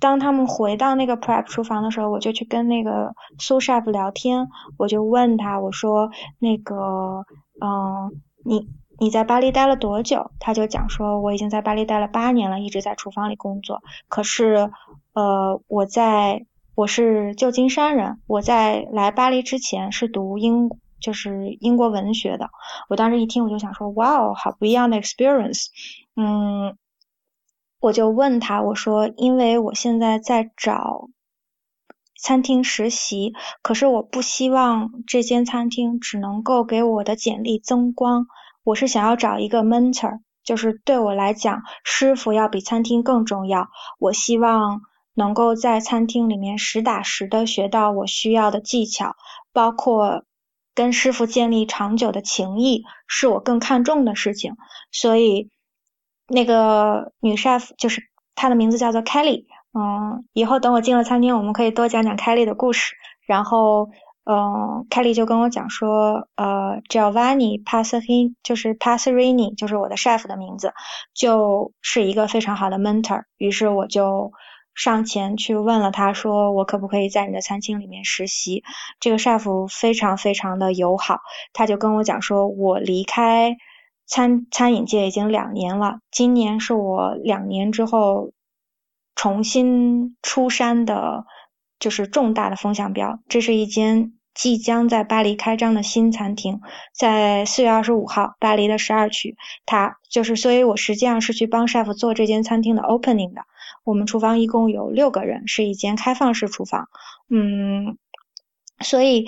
[0.00, 4.48] 当他们回到那个 prep 厨房的时候，我就去跟那个苏 chef 聊天，
[4.78, 7.24] 我就问他，我说那个，
[7.60, 8.68] 嗯，你。
[9.02, 10.30] 你在巴黎待了多久？
[10.38, 13.80] 他就讲说，我已经在巴黎待了八年了，一直在厨房里工作。
[14.08, 14.70] 可是，
[15.14, 16.44] 呃，我在
[16.74, 20.68] 我是旧金山人，我在来巴黎之前是读英
[21.00, 22.50] 就是英国文学的。
[22.90, 25.68] 我当时一听我就想说，哇哦，好不一样的 experience。
[26.14, 26.76] 嗯，
[27.80, 31.08] 我就问他，我说，因为我现在在找
[32.20, 38.26] 餐厅实习，可是我不希望这间餐厅只能够给我的简历增光。
[38.62, 43.68] 我是想要找一个 mentor，就是对我来讲，师傅要比餐厅更重要。
[43.98, 44.82] 我希望
[45.14, 49.16] 能够在餐厅里面实打实的学到我需要的技巧，
[49.54, 50.24] 包括
[50.74, 54.56] 跟师傅建立长久的情谊，是我更看重的事情。
[54.92, 55.48] 所以，
[56.30, 58.02] 那个女 chef 就是
[58.34, 62.94] 她的名字叫做 Kelly，嗯，以后等我进了餐厅，我们可以多讲讲 Kelly 的故事。
[63.26, 63.90] 然后。
[64.24, 70.72] 嗯，Kelly 就跟我讲说，呃，Giovanni Passerini 就是 Passerini 就是我的 chef 的名字，
[71.14, 73.24] 就是一个非常好的 mentor。
[73.38, 74.30] 于是我就
[74.74, 78.62] 上前去问了他，说我可不可以在你的餐厅里面实习？
[79.00, 81.20] 这个 chef 非常非常的友好，
[81.52, 83.56] 他就跟我讲说，我离开
[84.10, 88.32] 餐餐饮界已经两年了，今年是我两年之后
[89.14, 91.24] 重新出山的。
[91.78, 96.60] 就是重大的风向标，这是一间即将在巴黎开张的新餐厅，
[96.92, 99.34] 在四月二十五号，巴黎的十二区。
[99.64, 103.44] 它就是，所以我实际上是去帮 chef 做这间餐厅的 opening 的。
[103.82, 106.90] 我们厨房一共有六个人，是一间开放式厨房。
[107.30, 107.96] 嗯，
[108.80, 109.26] 所以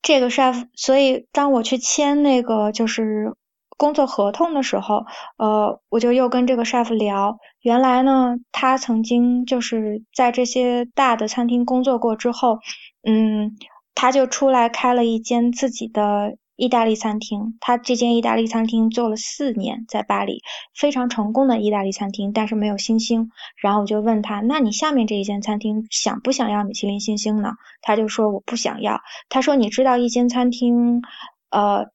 [0.00, 3.34] 这个 chef，所以当我去签那个就是。
[3.76, 5.04] 工作合同的时候，
[5.36, 12.58] 呃，我就又跟这个 chef 聊，原来呢，他曾经就是在这些大的餐厅工作过之后，
[13.02, 13.56] 嗯，
[13.94, 17.56] 他就出来开了一间自己的意大利餐厅。
[17.60, 20.40] 他这间意大利餐厅做了四年，在巴黎
[20.74, 23.30] 非常成功的意大利餐厅，但是没有星星。
[23.60, 27.52] 然后我就问他，那你下面这一间餐厅想不想要米其林星星呢？
[27.82, 29.00] 他就说我不想要。
[29.28, 31.02] 他说你知道一间餐厅，
[31.50, 31.92] 呃。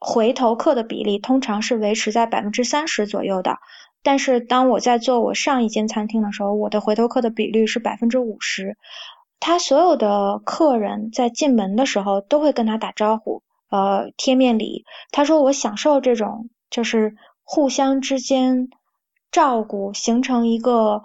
[0.00, 3.58] 回头客的比例通常是维持在百分之三十左右的，
[4.02, 8.76] 但是当我在做我上一间餐厅的时候，我的回头客的比率是百分之五十。
[9.40, 14.84] 他所有的客人在进门的时候都会跟他打招呼，呃，贴面礼。
[15.10, 18.68] 他说我享受这种就是互相之间
[19.32, 21.02] 照顾，形成一个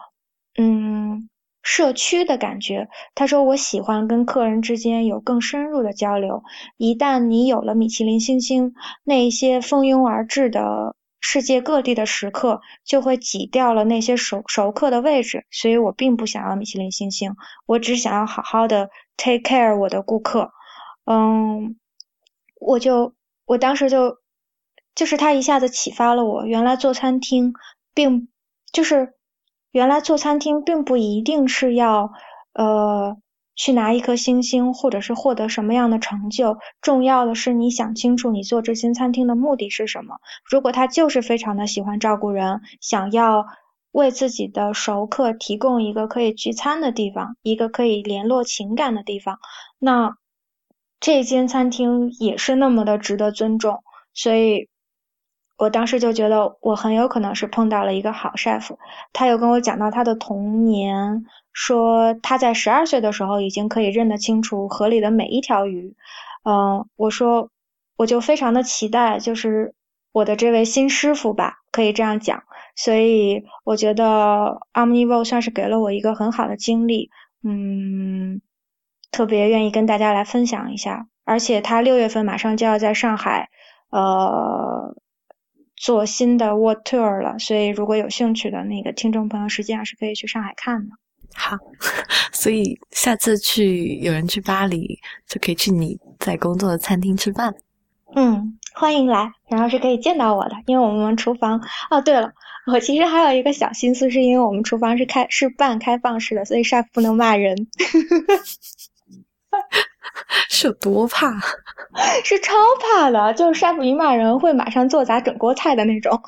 [0.58, 1.30] 嗯。
[1.64, 6.44] 社区的感觉，他说我喜欢跟客人之间有更深入的交流。
[6.76, 8.74] 一旦你有了米其林星星，
[9.06, 15.46] 那一些蜂拥而至的世界各地的食客就会挤掉了那些熟熟客的位置。
[15.52, 17.32] 所以我并不想要米其林星星，
[17.66, 20.52] 我只想要好好的 take care 我的顾客。
[21.06, 21.78] 嗯，
[22.60, 24.18] 我就我当时就
[24.96, 27.54] 就是他一下子启发了我，原来做餐厅
[27.94, 28.28] 并
[28.74, 29.14] 就是。
[29.74, 32.12] 原来做餐厅并不一定是要
[32.54, 33.18] 呃
[33.56, 36.60] 去拿一颗星星，或者是获得什么样的成就。
[36.80, 40.18] 重要的是你想清楚你做这间餐厅的目的是什么。
[40.50, 43.48] 如果他就是非常的喜欢照顾人，想要
[43.92, 49.40] 为自己的熟客提供一个可以聚餐的地方，一个可以联络情感的地方，
[49.80, 50.16] 那
[51.00, 53.84] 这间餐厅也是那么的值得尊重。
[54.14, 54.70] 所以。
[55.64, 58.76] 我当时就觉得我很有可能是碰到了一个好 chef，
[59.14, 65.96] 他又跟我讲到他的童年，说他在十二岁的时候已经可以认得清楚河里的每一条鱼。
[66.44, 67.50] 嗯，我说
[67.96, 69.74] 我就非常的期待，就是
[70.12, 72.44] 我的这位新师傅吧，可以这样讲。
[72.76, 77.10] 所以我觉得 Omnivo 算是给了我一个很好的经历，
[77.42, 78.42] 嗯，
[79.12, 81.08] 特别愿意跟大家来分享一下。
[81.24, 83.48] 而且他六月份马上就要在上海，
[83.92, 84.94] 呃。
[85.84, 90.96] 做新的 World Tour 了，所以如果有兴趣的那个听众朋友，实际上是可以去上海看的。
[91.36, 91.58] 好，
[92.32, 97.54] 所以下次去有人去巴黎，就可以去你在工作的餐厅吃饭。
[98.16, 101.60] 嗯，欢迎来，然后是可以见到我的，因为我们厨房。
[101.90, 102.32] 哦，对了，
[102.72, 107.68] 我其实还有一个小心思，是因为我们厨房是开是半开放式的，所以 chef 不能骂人。
[110.50, 111.32] 是有多怕？
[112.24, 116.20] 是超怕的，就是 chef 一骂人会马上做砸整锅菜的那种。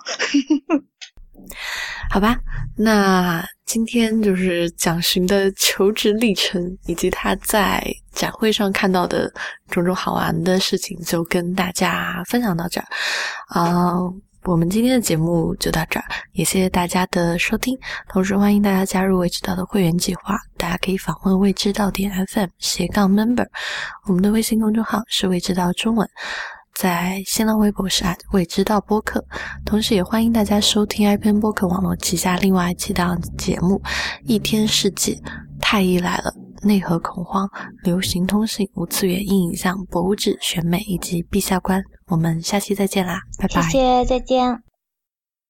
[2.09, 2.37] 好吧，
[2.77, 9.31] 那今天就是蒋寻的求职历程，以及他在展会上看到的
[9.69, 12.87] 种种好玩的事情，就跟大家分享到这儿。
[13.47, 13.93] 啊，
[14.47, 17.75] 我们今天的节目就到这儿，也谢谢大家的收听。
[18.07, 23.47] 同时欢迎大家加入未知道的会员计划，大家可以访问未知道点 FM 斜杠 member，
[24.07, 26.07] 我们的微信公众号是未知道中文。
[26.75, 29.25] 在新浪微博是未知道播客，
[29.65, 33.81] 同时也欢迎大家收听 iPn 播客网络旗下另外几档节目：
[34.25, 35.17] 一天世界、
[35.59, 36.31] 太医来了、
[36.61, 37.49] 内核恐慌、
[37.83, 41.81] 流行通信、无次元阴影像、博物志、选美以及陛下观。
[42.07, 43.61] 我们下期再见啦，拜拜！
[43.63, 44.64] 谢谢，再见。